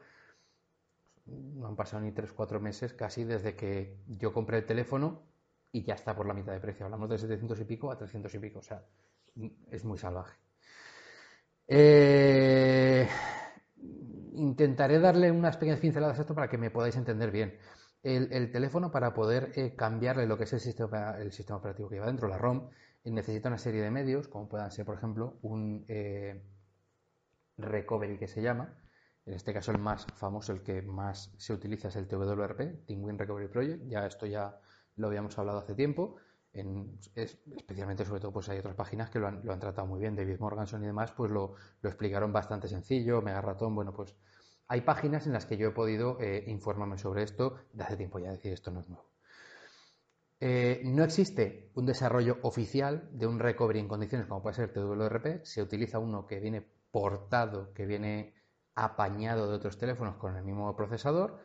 No 1.26 1.68
han 1.68 1.76
pasado 1.76 2.02
ni 2.02 2.12
tres, 2.12 2.32
cuatro 2.32 2.60
meses 2.60 2.94
casi 2.94 3.24
desde 3.24 3.54
que 3.54 3.96
yo 4.08 4.32
compré 4.32 4.58
el 4.58 4.66
teléfono 4.66 5.22
y 5.70 5.82
ya 5.84 5.94
está 5.94 6.14
por 6.14 6.26
la 6.26 6.34
mitad 6.34 6.52
de 6.52 6.60
precio. 6.60 6.84
Hablamos 6.84 7.08
de 7.08 7.18
700 7.18 7.60
y 7.60 7.64
pico 7.64 7.90
a 7.90 7.96
300 7.96 8.34
y 8.34 8.38
pico. 8.40 8.58
O 8.58 8.62
sea, 8.62 8.84
es 9.70 9.84
muy 9.84 9.98
salvaje. 9.98 10.36
Eh, 11.68 13.09
intentaré 14.35 14.98
darle 14.98 15.31
unas 15.31 15.57
pequeñas 15.57 15.81
pinceladas 15.81 16.18
a 16.18 16.22
esto 16.22 16.35
para 16.35 16.48
que 16.48 16.59
me 16.59 16.70
podáis 16.70 16.96
entender 16.96 17.31
bien. 17.31 17.59
El, 18.03 18.51
teléfono, 18.51 18.90
para 18.90 19.14
poder 19.14 19.53
eh, 19.55 19.77
cambiarle 19.77 20.27
lo 20.27 20.37
que 20.37 20.44
es 20.44 20.53
el 20.53 20.61
sistema, 20.61 21.16
el 21.18 21.31
sistema 21.31 21.59
operativo 21.59 21.88
que 21.88 21.96
lleva 21.96 22.07
dentro, 22.07 22.27
la 22.27 22.37
ROM, 22.37 22.68
necesita 23.05 23.48
una 23.48 23.59
serie 23.59 23.81
de 23.83 23.92
medios, 23.92 24.27
como 24.27 24.48
puedan 24.48 24.72
ser, 24.72 24.85
por 24.85 24.96
ejemplo, 24.96 25.38
un 25.42 25.85
eh, 25.88 26.42
recovery 27.59 28.18
que 28.18 28.27
se 28.27 28.42
llama. 28.42 28.77
En 29.25 29.35
este 29.35 29.55
caso, 29.55 29.70
el 29.70 29.79
más 29.79 30.07
famoso, 30.16 30.53
el 30.53 30.62
que 30.62 30.83
más 30.83 31.33
se 31.38 31.53
utiliza 31.53 31.88
es 31.88 31.96
el 31.96 32.09
TWRP, 32.09 32.88
Win 32.88 33.18
Recovery 33.18 33.48
Project. 33.48 33.85
Ya 33.87 34.05
esto 34.05 34.27
ya 34.27 34.59
lo 34.96 35.07
habíamos 35.07 35.38
hablado 35.38 35.59
hace 35.59 35.75
tiempo 35.75 36.16
especialmente 36.52 38.04
sobre 38.04 38.20
todo 38.20 38.32
pues 38.32 38.48
hay 38.48 38.58
otras 38.58 38.74
páginas 38.74 39.10
que 39.10 39.18
lo 39.18 39.28
han, 39.28 39.42
tratado 39.42 39.86
muy 39.86 40.00
bien, 40.00 40.14
David 40.14 40.38
Morganson 40.38 40.82
y 40.82 40.86
demás 40.86 41.12
pues 41.12 41.30
lo, 41.30 41.54
explicaron 41.82 42.32
bastante 42.32 42.68
sencillo, 42.68 43.22
Mega 43.22 43.40
Ratón, 43.40 43.74
bueno 43.74 43.92
pues 43.94 44.14
hay 44.68 44.82
páginas 44.82 45.26
en 45.26 45.32
las 45.32 45.46
que 45.46 45.56
yo 45.56 45.68
he 45.68 45.72
podido 45.72 46.18
eh, 46.20 46.44
informarme 46.48 46.98
sobre 46.98 47.22
esto 47.22 47.56
de 47.72 47.84
hace 47.84 47.96
tiempo 47.96 48.18
ya, 48.18 48.30
decir 48.30 48.52
esto 48.52 48.70
no 48.70 48.80
es 48.80 48.88
nuevo. 48.88 49.12
Eh, 50.40 50.82
no 50.84 51.04
existe 51.04 51.70
un 51.74 51.86
desarrollo 51.86 52.38
oficial 52.42 53.08
de 53.12 53.26
un 53.26 53.38
recovery 53.38 53.78
en 53.78 53.86
condiciones 53.86 54.26
como 54.26 54.42
puede 54.42 54.56
ser 54.56 54.72
TWRP, 54.72 55.44
se 55.44 55.62
utiliza 55.62 56.00
uno 56.00 56.26
que 56.26 56.40
viene 56.40 56.66
portado, 56.90 57.72
que 57.72 57.86
viene 57.86 58.34
apañado 58.74 59.48
de 59.48 59.54
otros 59.54 59.78
teléfonos 59.78 60.16
con 60.16 60.36
el 60.36 60.42
mismo 60.42 60.74
procesador, 60.74 61.38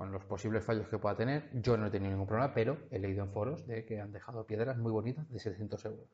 con 0.00 0.12
los 0.12 0.24
posibles 0.24 0.64
fallos 0.64 0.88
que 0.88 0.96
pueda 0.96 1.14
tener. 1.14 1.50
Yo 1.52 1.76
no 1.76 1.88
he 1.88 1.90
tenido 1.90 2.12
ningún 2.12 2.26
problema, 2.26 2.54
pero 2.54 2.78
he 2.90 2.98
leído 2.98 3.22
en 3.22 3.30
foros 3.32 3.66
de 3.66 3.84
que 3.84 4.00
han 4.00 4.12
dejado 4.12 4.46
piedras 4.46 4.78
muy 4.78 4.90
bonitas 4.90 5.28
de 5.28 5.38
700 5.38 5.84
euros. 5.84 6.08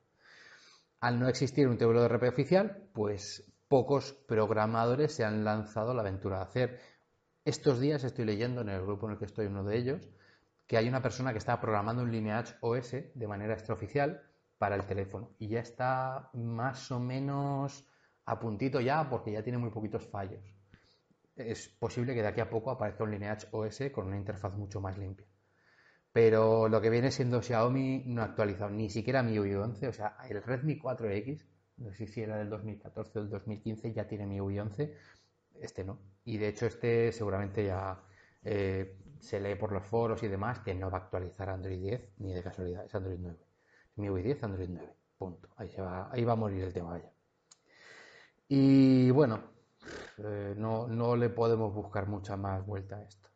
Al 0.99 1.21
no 1.21 1.29
existir 1.29 1.69
un 1.69 1.79
TWRP 1.79 2.25
oficial, 2.25 2.89
pues 2.93 3.49
pocos 3.69 4.13
programadores 4.27 5.15
se 5.15 5.25
han 5.25 5.45
lanzado 5.45 5.93
a 5.93 5.95
la 5.95 6.01
aventura 6.01 6.39
de 6.39 6.43
hacer. 6.43 6.81
Estos 7.45 7.79
días 7.79 8.03
estoy 8.03 8.25
leyendo 8.25 8.63
en 8.63 8.71
el 8.71 8.83
grupo 8.83 9.07
en 9.07 9.13
el 9.13 9.19
que 9.21 9.27
estoy, 9.27 9.47
uno 9.47 9.63
de 9.63 9.77
ellos, 9.77 10.11
que 10.67 10.77
hay 10.77 10.89
una 10.89 11.01
persona 11.01 11.31
que 11.31 11.39
está 11.39 11.61
programando 11.61 12.03
un 12.03 12.11
Lineage 12.11 12.57
OS 12.63 12.91
de 12.91 13.29
manera 13.29 13.55
extraoficial 13.55 14.21
para 14.59 14.75
el 14.75 14.85
teléfono 14.85 15.31
y 15.39 15.47
ya 15.47 15.61
está 15.61 16.29
más 16.33 16.91
o 16.91 16.99
menos 16.99 17.89
a 18.25 18.41
puntito 18.41 18.81
ya 18.81 19.09
porque 19.09 19.31
ya 19.31 19.45
tiene 19.45 19.59
muy 19.59 19.71
poquitos 19.71 20.09
fallos 20.09 20.56
es 21.37 21.69
posible 21.69 22.15
que 22.15 22.23
de 22.23 22.29
aquí 22.29 22.41
a 22.41 22.51
poco 22.51 22.71
aparezca 22.71 23.05
un 23.05 23.11
Lineage 23.11 23.49
OS 23.51 23.83
con 23.93 24.07
una 24.07 24.17
interfaz 24.17 24.57
mucho 24.57 24.81
más 24.81 24.97
limpia. 24.99 25.27
Pero 26.13 26.69
lo 26.69 26.81
que 26.81 26.89
viene 26.89 27.11
siendo 27.11 27.43
Xiaomi 27.43 28.05
no 28.07 28.23
ha 28.23 28.25
actualizado 28.25 28.71
ni 28.71 28.89
siquiera 28.89 29.23
MIUI 29.23 29.55
11, 29.55 29.89
o 29.89 29.93
sea, 29.93 30.17
el 30.29 30.43
Redmi 30.43 30.79
4X, 30.81 31.45
no 31.77 31.93
sé 31.93 32.07
si 32.07 32.23
era 32.23 32.39
del 32.39 32.49
2014 32.49 33.19
o 33.19 33.23
del 33.23 33.31
2015, 33.31 33.93
ya 33.93 34.09
tiene 34.09 34.27
MIUI 34.27 34.59
11, 34.61 34.95
este 35.61 35.85
no. 35.85 35.99
Y 36.25 36.39
de 36.39 36.49
hecho 36.49 36.65
este 36.65 37.13
seguramente 37.13 37.67
ya 37.67 38.03
eh, 38.43 38.97
se 39.21 39.41
lee 39.41 39.57
por 39.57 39.73
los 39.73 39.85
foros 39.85 40.23
y 40.23 40.29
demás 40.29 40.61
que 40.61 40.75
no 40.75 40.91
va 40.91 40.99
a 40.99 41.01
actualizar 41.03 41.51
Android 41.51 41.81
10 41.81 42.15
ni 42.19 42.33
de 42.33 42.43
casualidad, 42.43 42.87
es 42.87 42.95
Android 42.95 43.19
9. 43.21 43.39
MIUI 43.97 44.23
10, 44.23 44.43
Android 44.45 44.69
9, 44.71 44.95
punto. 45.19 45.49
Ahí, 45.57 45.71
va, 45.79 46.11
ahí 46.11 46.25
va 46.25 46.33
a 46.33 46.37
morir 46.37 46.65
el 46.65 46.73
tema 46.73 46.99
ya. 46.99 47.13
Y 48.49 49.11
bueno, 49.11 49.56
eh, 50.19 50.55
no, 50.57 50.87
no 50.87 51.17
le 51.17 51.31
podemos 51.31 51.73
buscar 51.75 52.07
mucha 52.07 52.37
más 52.37 52.65
vuelta 52.65 52.97
a 52.97 53.03
esto. 53.03 53.29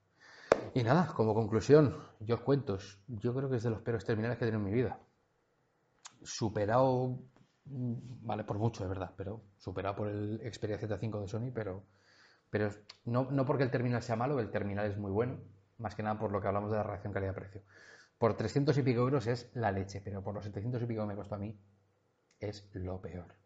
Y 0.75 0.83
nada, 0.83 1.07
como 1.15 1.35
conclusión, 1.35 1.97
yo 2.21 2.37
os 2.37 2.41
cuento, 2.43 2.79
yo 3.09 3.35
creo 3.35 3.51
que 3.51 3.57
es 3.57 3.63
de 3.63 3.71
los 3.71 3.83
peores 3.83 4.05
terminales 4.05 4.39
que 4.39 4.45
he 4.45 4.49
tenido 4.49 4.67
en 4.67 4.73
mi 4.73 4.77
vida. 4.77 4.99
Superado, 6.23 7.19
mm, 7.65 8.27
vale, 8.27 8.45
por 8.45 8.59
mucho, 8.59 8.85
es 8.85 8.89
verdad, 8.89 9.13
pero 9.17 9.43
superado 9.59 9.97
por 9.97 10.09
el 10.09 10.41
Xperia 10.53 10.79
Z5 10.79 11.21
de 11.21 11.29
Sony, 11.29 11.51
pero, 11.55 11.85
pero 12.51 12.71
no, 13.05 13.31
no 13.31 13.45
porque 13.45 13.65
el 13.65 13.71
terminal 13.71 14.03
sea 14.03 14.17
malo, 14.17 14.39
el 14.39 14.51
terminal 14.51 14.87
es 14.87 14.97
muy 14.99 15.11
bueno, 15.11 15.39
más 15.79 15.95
que 15.95 16.03
nada 16.03 16.19
por 16.19 16.31
lo 16.31 16.41
que 16.41 16.49
hablamos 16.49 16.71
de 16.71 16.77
la 16.79 16.83
relación 16.83 17.13
calidad-precio. 17.13 17.63
Por 18.19 18.37
300 18.37 18.77
y 18.79 18.83
pico 18.83 19.01
euros 19.01 19.27
es 19.27 19.51
la 19.55 19.73
leche, 19.73 20.01
pero 20.03 20.23
por 20.23 20.35
los 20.35 20.45
700 20.45 20.83
y 20.83 20.87
pico 20.87 21.03
que 21.03 21.09
me 21.09 21.17
costó 21.17 21.37
a 21.37 21.39
mí 21.39 21.59
es 22.39 22.69
lo 22.75 23.01
peor 23.01 23.40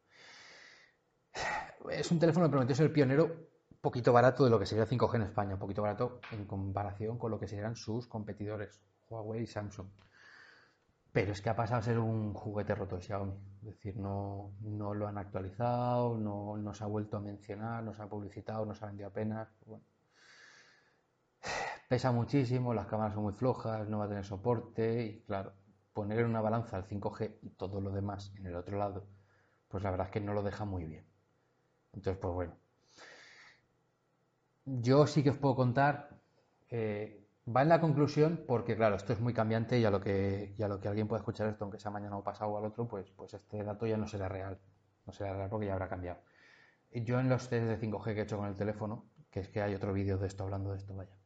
es 1.90 2.10
un 2.10 2.18
teléfono 2.18 2.46
que 2.46 2.50
prometió 2.50 2.74
ser 2.74 2.92
pionero 2.92 3.54
poquito 3.84 4.14
barato 4.14 4.44
de 4.44 4.50
lo 4.50 4.58
que 4.58 4.64
sería 4.64 4.86
5G 4.86 5.16
en 5.16 5.22
España, 5.22 5.58
poquito 5.58 5.82
barato 5.82 6.20
en 6.32 6.46
comparación 6.46 7.18
con 7.18 7.30
lo 7.30 7.38
que 7.38 7.46
serían 7.46 7.76
sus 7.76 8.06
competidores, 8.06 8.80
Huawei 9.10 9.42
y 9.42 9.46
Samsung. 9.46 9.88
Pero 11.12 11.32
es 11.32 11.42
que 11.42 11.50
ha 11.50 11.54
pasado 11.54 11.80
a 11.80 11.82
ser 11.82 11.98
un 11.98 12.32
juguete 12.32 12.74
roto 12.74 12.96
de 12.96 13.02
Xiaomi. 13.02 13.34
Es 13.58 13.66
decir, 13.66 13.98
no, 13.98 14.54
no 14.62 14.94
lo 14.94 15.06
han 15.06 15.18
actualizado, 15.18 16.16
no, 16.16 16.56
no, 16.56 16.72
se 16.72 16.82
ha 16.82 16.86
vuelto 16.86 17.18
a 17.18 17.20
mencionar, 17.20 17.84
no 17.84 17.92
se 17.92 18.02
ha 18.02 18.08
publicitado, 18.08 18.64
no 18.64 18.74
se 18.74 18.84
ha 18.84 18.88
vendido 18.88 19.10
apenas. 19.10 19.48
Pesa 21.88 22.10
muchísimo, 22.10 22.72
las 22.72 22.86
cámaras 22.86 23.12
son 23.12 23.24
muy 23.24 23.34
flojas, 23.34 23.86
no 23.86 23.98
va 23.98 24.06
a 24.06 24.08
tener 24.08 24.24
soporte 24.24 25.04
y 25.04 25.20
claro, 25.24 25.52
poner 25.92 26.20
en 26.20 26.26
una 26.26 26.40
balanza 26.40 26.78
el 26.78 26.86
5G 26.86 27.38
y 27.42 27.50
todo 27.50 27.82
lo 27.82 27.90
demás 27.90 28.32
en 28.36 28.46
el 28.46 28.56
otro 28.56 28.78
lado, 28.78 29.06
pues 29.68 29.82
la 29.82 29.90
verdad 29.90 30.06
es 30.06 30.12
que 30.12 30.20
no 30.20 30.32
lo 30.32 30.42
deja 30.42 30.64
muy 30.64 30.86
bien. 30.86 31.13
Entonces, 31.94 32.18
pues 32.20 32.34
bueno. 32.34 32.56
Yo 34.66 35.06
sí 35.06 35.22
que 35.22 35.30
os 35.30 35.38
puedo 35.38 35.54
contar 35.56 36.14
va 37.46 37.62
en 37.62 37.68
la 37.68 37.80
conclusión 37.80 38.44
porque, 38.46 38.76
claro, 38.76 38.96
esto 38.96 39.12
es 39.12 39.20
muy 39.20 39.34
cambiante 39.34 39.78
y 39.78 39.84
a 39.84 39.90
lo 39.90 40.00
que, 40.00 40.54
lo 40.58 40.80
que 40.80 40.88
alguien 40.88 41.08
pueda 41.08 41.20
escuchar 41.20 41.48
esto, 41.48 41.64
aunque 41.64 41.78
sea 41.78 41.90
mañana 41.90 42.16
o 42.16 42.24
pasado 42.24 42.52
o 42.52 42.58
al 42.58 42.64
otro, 42.64 42.88
pues, 42.88 43.10
pues 43.10 43.34
este 43.34 43.62
dato 43.62 43.86
ya 43.86 43.96
no 43.96 44.06
será 44.06 44.28
real. 44.28 44.58
No 45.06 45.12
será 45.12 45.34
real 45.34 45.50
porque 45.50 45.66
ya 45.66 45.74
habrá 45.74 45.88
cambiado. 45.88 46.20
Yo 46.92 47.20
en 47.20 47.28
los 47.28 47.48
test 47.48 47.66
de 47.66 47.78
5G 47.78 48.14
que 48.14 48.20
he 48.20 48.22
hecho 48.22 48.38
con 48.38 48.48
el 48.48 48.54
teléfono, 48.54 49.04
que 49.30 49.40
es 49.40 49.48
que 49.48 49.60
hay 49.60 49.74
otro 49.74 49.92
vídeo 49.92 50.16
de 50.16 50.26
esto 50.26 50.44
hablando 50.44 50.70
de 50.70 50.78
esto, 50.78 50.94
vaya, 50.94 51.16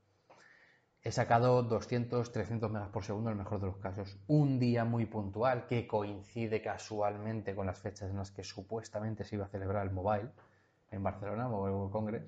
he 1.03 1.13
sacado 1.13 1.63
200, 1.63 2.33
300 2.33 2.71
megas 2.71 2.89
por 2.89 3.05
segundo 3.05 3.31
en 3.31 3.37
el 3.37 3.45
mejor 3.45 3.61
de 3.61 3.67
los 3.67 3.77
casos. 3.77 4.19
Un 4.27 4.59
día 4.59 4.85
muy 4.85 5.07
puntual 5.07 5.67
que 5.67 5.87
coincide 5.87 6.63
casualmente 6.63 7.55
con 7.55 7.67
las 7.67 7.79
fechas 7.79 8.11
en 8.11 8.17
las 8.17 8.31
que 8.31 8.43
supuestamente 8.43 9.25
se 9.25 9.37
iba 9.37 9.45
a 9.45 9.49
celebrar 9.49 9.87
el 9.87 9.93
Mobile 9.93 10.31
en 10.91 11.03
Barcelona, 11.03 11.49
Mobile 11.49 11.75
World 11.75 11.93
Congress, 11.93 12.25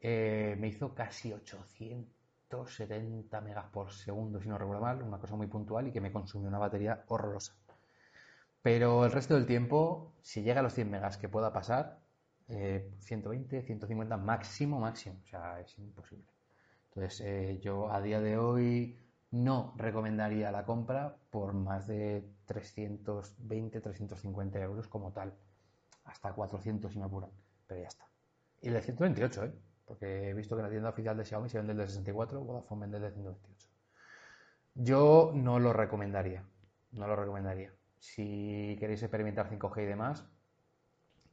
eh, 0.00 0.56
me 0.58 0.68
hizo 0.68 0.94
casi 0.94 1.32
800 1.32 2.18
70 2.66 3.40
megas 3.42 3.66
por 3.66 3.92
segundo, 3.92 4.40
si 4.40 4.48
no 4.48 4.56
recuerdo 4.56 4.82
mal, 4.82 5.02
una 5.02 5.18
cosa 5.18 5.36
muy 5.36 5.48
puntual 5.48 5.88
y 5.88 5.92
que 5.92 6.00
me 6.00 6.12
consumió 6.12 6.48
una 6.48 6.58
batería 6.58 7.04
horrorosa. 7.08 7.54
Pero 8.62 9.04
el 9.04 9.12
resto 9.12 9.34
del 9.34 9.46
tiempo, 9.46 10.14
si 10.22 10.42
llega 10.42 10.60
a 10.60 10.62
los 10.62 10.74
100 10.74 10.90
megas 10.90 11.16
que 11.18 11.28
pueda 11.28 11.52
pasar, 11.52 12.00
120, 12.48 13.58
eh, 13.58 13.62
150 13.62 14.16
máximo, 14.16 14.80
máximo. 14.80 15.20
O 15.24 15.28
sea, 15.28 15.60
es 15.60 15.78
imposible. 15.78 16.24
Entonces, 16.88 17.20
eh, 17.20 17.60
yo 17.62 17.92
a 17.92 18.00
día 18.00 18.20
de 18.20 18.38
hoy 18.38 18.98
no 19.30 19.74
recomendaría 19.76 20.50
la 20.50 20.64
compra 20.64 21.16
por 21.30 21.52
más 21.52 21.86
de 21.86 22.24
320, 22.46 23.80
350 23.80 24.58
euros 24.60 24.88
como 24.88 25.12
tal. 25.12 25.34
Hasta 26.04 26.32
400 26.32 26.90
si 26.90 26.98
me 26.98 27.04
apuran. 27.04 27.30
Pero 27.68 27.82
ya 27.82 27.88
está. 27.88 28.08
Y 28.60 28.68
el 28.68 28.74
de 28.74 28.82
128, 28.82 29.44
¿eh? 29.44 29.52
porque 29.84 30.30
he 30.30 30.34
visto 30.34 30.56
que 30.56 30.62
la 30.62 30.70
tienda 30.70 30.88
oficial 30.88 31.16
de 31.16 31.24
Xiaomi 31.24 31.48
se 31.48 31.58
vende 31.58 31.72
el 31.72 31.78
de 31.78 31.86
64, 31.86 32.40
Vodafone 32.40 32.80
vende 32.82 32.96
el 32.96 33.02
de 33.04 33.12
128. 33.12 33.68
Yo 34.74 35.32
no 35.34 35.60
lo 35.60 35.72
recomendaría, 35.72 36.44
no 36.92 37.06
lo 37.06 37.14
recomendaría. 37.14 37.72
Si 37.98 38.76
queréis 38.78 39.02
experimentar 39.02 39.48
5G 39.48 39.82
y 39.82 39.86
demás, 39.86 40.26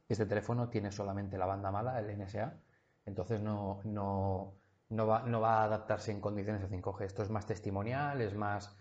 este 0.08 0.26
teléfono 0.26 0.68
tiene 0.68 0.92
solamente 0.92 1.38
la 1.38 1.46
banda 1.46 1.70
mala, 1.70 1.98
el 1.98 2.16
NSA, 2.18 2.54
entonces 3.06 3.40
no, 3.40 3.80
no, 3.84 4.54
no, 4.88 5.06
va, 5.06 5.22
no 5.22 5.40
va 5.40 5.60
a 5.60 5.64
adaptarse 5.64 6.12
en 6.12 6.20
condiciones 6.20 6.62
de 6.62 6.68
5G. 6.68 7.04
Esto 7.04 7.22
es 7.22 7.30
más 7.30 7.46
testimonial, 7.46 8.20
es 8.20 8.34
más 8.34 8.76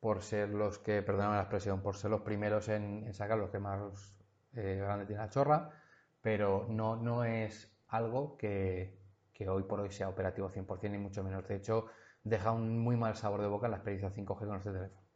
por 0.00 0.22
ser 0.22 0.48
los 0.48 0.78
que, 0.78 1.02
perdóname 1.02 1.36
la 1.36 1.42
expresión, 1.42 1.82
por 1.82 1.96
ser 1.96 2.10
los 2.10 2.22
primeros 2.22 2.68
en, 2.68 3.12
sacar 3.12 3.38
los 3.38 3.50
que 3.50 3.58
más 3.58 4.14
eh, 4.54 4.78
grande 4.80 5.06
tiene 5.06 5.22
la 5.22 5.30
chorra, 5.30 5.70
pero 6.22 6.66
no, 6.68 6.96
no 6.96 7.24
es 7.24 7.70
algo 7.88 8.36
que, 8.36 8.98
que 9.32 9.48
hoy 9.48 9.62
por 9.62 9.80
hoy 9.80 9.90
sea 9.90 10.08
operativo 10.08 10.50
100% 10.50 10.90
ni 10.90 10.98
mucho 10.98 11.24
menos. 11.24 11.46
De 11.48 11.56
hecho, 11.56 11.86
deja 12.22 12.52
un 12.52 12.78
muy 12.78 12.96
mal 12.96 13.16
sabor 13.16 13.40
de 13.40 13.48
boca 13.48 13.68
la 13.68 13.76
experiencia 13.76 14.12
5G 14.12 14.46
con 14.46 14.56
este 14.56 14.72
teléfono, 14.72 15.06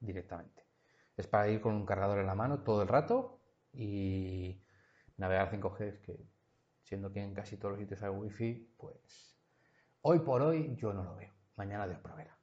directamente. 0.00 0.64
Es 1.16 1.26
para 1.26 1.48
ir 1.48 1.60
con 1.60 1.74
un 1.74 1.86
cargador 1.86 2.18
en 2.18 2.26
la 2.26 2.34
mano 2.34 2.62
todo 2.62 2.82
el 2.82 2.88
rato 2.88 3.40
y 3.72 4.62
navegar 5.16 5.50
5G 5.50 5.80
es 5.82 5.98
que, 5.98 6.26
siendo 6.82 7.12
que 7.12 7.22
en 7.22 7.34
casi 7.34 7.56
todos 7.56 7.72
los 7.72 7.80
sitios 7.80 8.02
hay 8.02 8.10
wifi, 8.10 8.74
pues 8.78 9.38
hoy 10.02 10.20
por 10.20 10.42
hoy 10.42 10.74
yo 10.76 10.92
no 10.92 11.04
lo 11.04 11.16
veo. 11.16 11.32
Mañana 11.56 11.86
Dios 11.86 12.00
proveerá. 12.00 12.36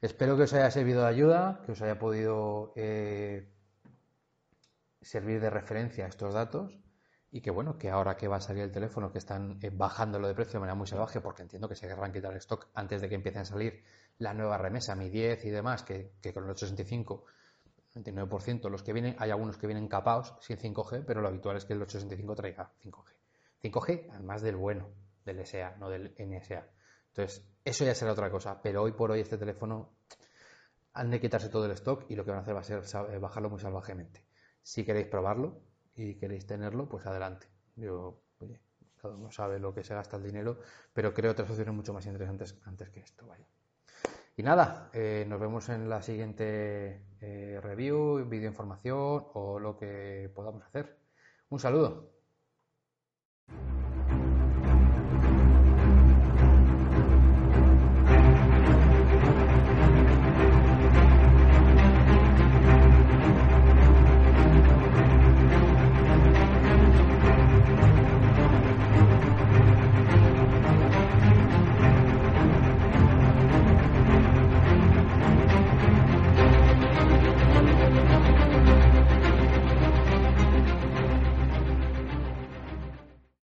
Espero 0.00 0.36
que 0.36 0.44
os 0.44 0.52
haya 0.54 0.70
servido 0.70 1.02
de 1.02 1.08
ayuda, 1.08 1.62
que 1.64 1.72
os 1.72 1.82
haya 1.82 1.98
podido 1.98 2.72
eh, 2.76 3.52
servir 5.02 5.40
de 5.40 5.50
referencia 5.50 6.06
a 6.06 6.08
estos 6.08 6.32
datos 6.32 6.78
y 7.32 7.40
que 7.40 7.50
bueno, 7.50 7.78
que 7.78 7.90
ahora 7.90 8.16
que 8.16 8.26
va 8.26 8.36
a 8.36 8.40
salir 8.40 8.64
el 8.64 8.72
teléfono, 8.72 9.12
que 9.12 9.18
están 9.18 9.58
eh, 9.62 9.70
bajándolo 9.72 10.26
de 10.26 10.34
precio 10.34 10.54
de 10.54 10.60
manera 10.60 10.74
muy 10.74 10.86
salvaje, 10.86 11.20
porque 11.20 11.42
entiendo 11.42 11.68
que 11.68 11.76
se 11.76 11.86
querrán 11.86 12.12
quitar 12.12 12.32
el 12.32 12.38
stock 12.38 12.68
antes 12.74 13.00
de 13.00 13.08
que 13.08 13.14
empiecen 13.14 13.42
a 13.42 13.44
salir 13.44 13.82
la 14.18 14.34
nueva 14.34 14.58
remesa, 14.58 14.96
Mi 14.96 15.08
10 15.10 15.44
y 15.44 15.50
demás, 15.50 15.82
que, 15.82 16.12
con 16.34 16.44
el 16.44 16.50
865, 16.50 17.24
99%, 17.94 18.68
los 18.68 18.82
que 18.82 18.92
vienen, 18.92 19.16
hay 19.18 19.30
algunos 19.30 19.58
que 19.58 19.66
vienen 19.66 19.88
capados 19.88 20.34
sin 20.40 20.58
5G, 20.58 21.04
pero 21.06 21.20
lo 21.20 21.28
habitual 21.28 21.56
es 21.56 21.64
que 21.64 21.72
el 21.72 21.82
865 21.82 22.34
traiga 22.34 22.72
5G. 22.82 23.14
5G, 23.62 24.08
además 24.12 24.42
del 24.42 24.56
bueno, 24.56 24.88
del 25.24 25.44
SA, 25.46 25.76
no 25.78 25.88
del 25.88 26.14
NSA. 26.18 26.66
Entonces, 27.08 27.44
eso 27.64 27.84
ya 27.84 27.94
será 27.94 28.12
otra 28.12 28.30
cosa, 28.30 28.60
pero 28.60 28.82
hoy 28.82 28.92
por 28.92 29.10
hoy 29.10 29.20
este 29.20 29.38
teléfono 29.38 29.92
han 30.92 31.10
de 31.10 31.20
quitarse 31.20 31.48
todo 31.48 31.66
el 31.66 31.72
stock 31.72 32.06
y 32.08 32.16
lo 32.16 32.24
que 32.24 32.30
van 32.30 32.40
a 32.40 32.42
hacer 32.42 32.54
va 32.54 32.60
a 32.60 32.64
ser 32.64 32.82
eh, 33.12 33.18
bajarlo 33.18 33.50
muy 33.50 33.60
salvajemente. 33.60 34.24
Si 34.62 34.84
queréis 34.84 35.06
probarlo, 35.06 35.60
y 35.94 36.14
queréis 36.14 36.46
tenerlo, 36.46 36.88
pues 36.88 37.06
adelante. 37.06 37.46
Yo, 37.76 38.22
oye, 38.38 38.60
cada 38.96 39.14
uno 39.14 39.30
sabe 39.30 39.58
lo 39.58 39.74
que 39.74 39.84
se 39.84 39.94
gasta 39.94 40.16
el 40.16 40.22
dinero, 40.22 40.58
pero 40.92 41.14
creo 41.14 41.32
otras 41.32 41.50
opciones 41.50 41.74
mucho 41.74 41.92
más 41.92 42.06
interesantes 42.06 42.56
antes 42.64 42.90
que 42.90 43.00
esto, 43.00 43.26
vaya. 43.26 43.46
Y 44.36 44.42
nada, 44.42 44.90
eh, 44.92 45.26
nos 45.28 45.40
vemos 45.40 45.68
en 45.68 45.88
la 45.88 46.02
siguiente 46.02 47.02
eh, 47.20 47.60
review, 47.62 48.24
video 48.26 48.48
información 48.48 49.26
o 49.34 49.58
lo 49.58 49.76
que 49.76 50.30
podamos 50.34 50.64
hacer. 50.64 50.98
Un 51.50 51.58
saludo. 51.58 52.19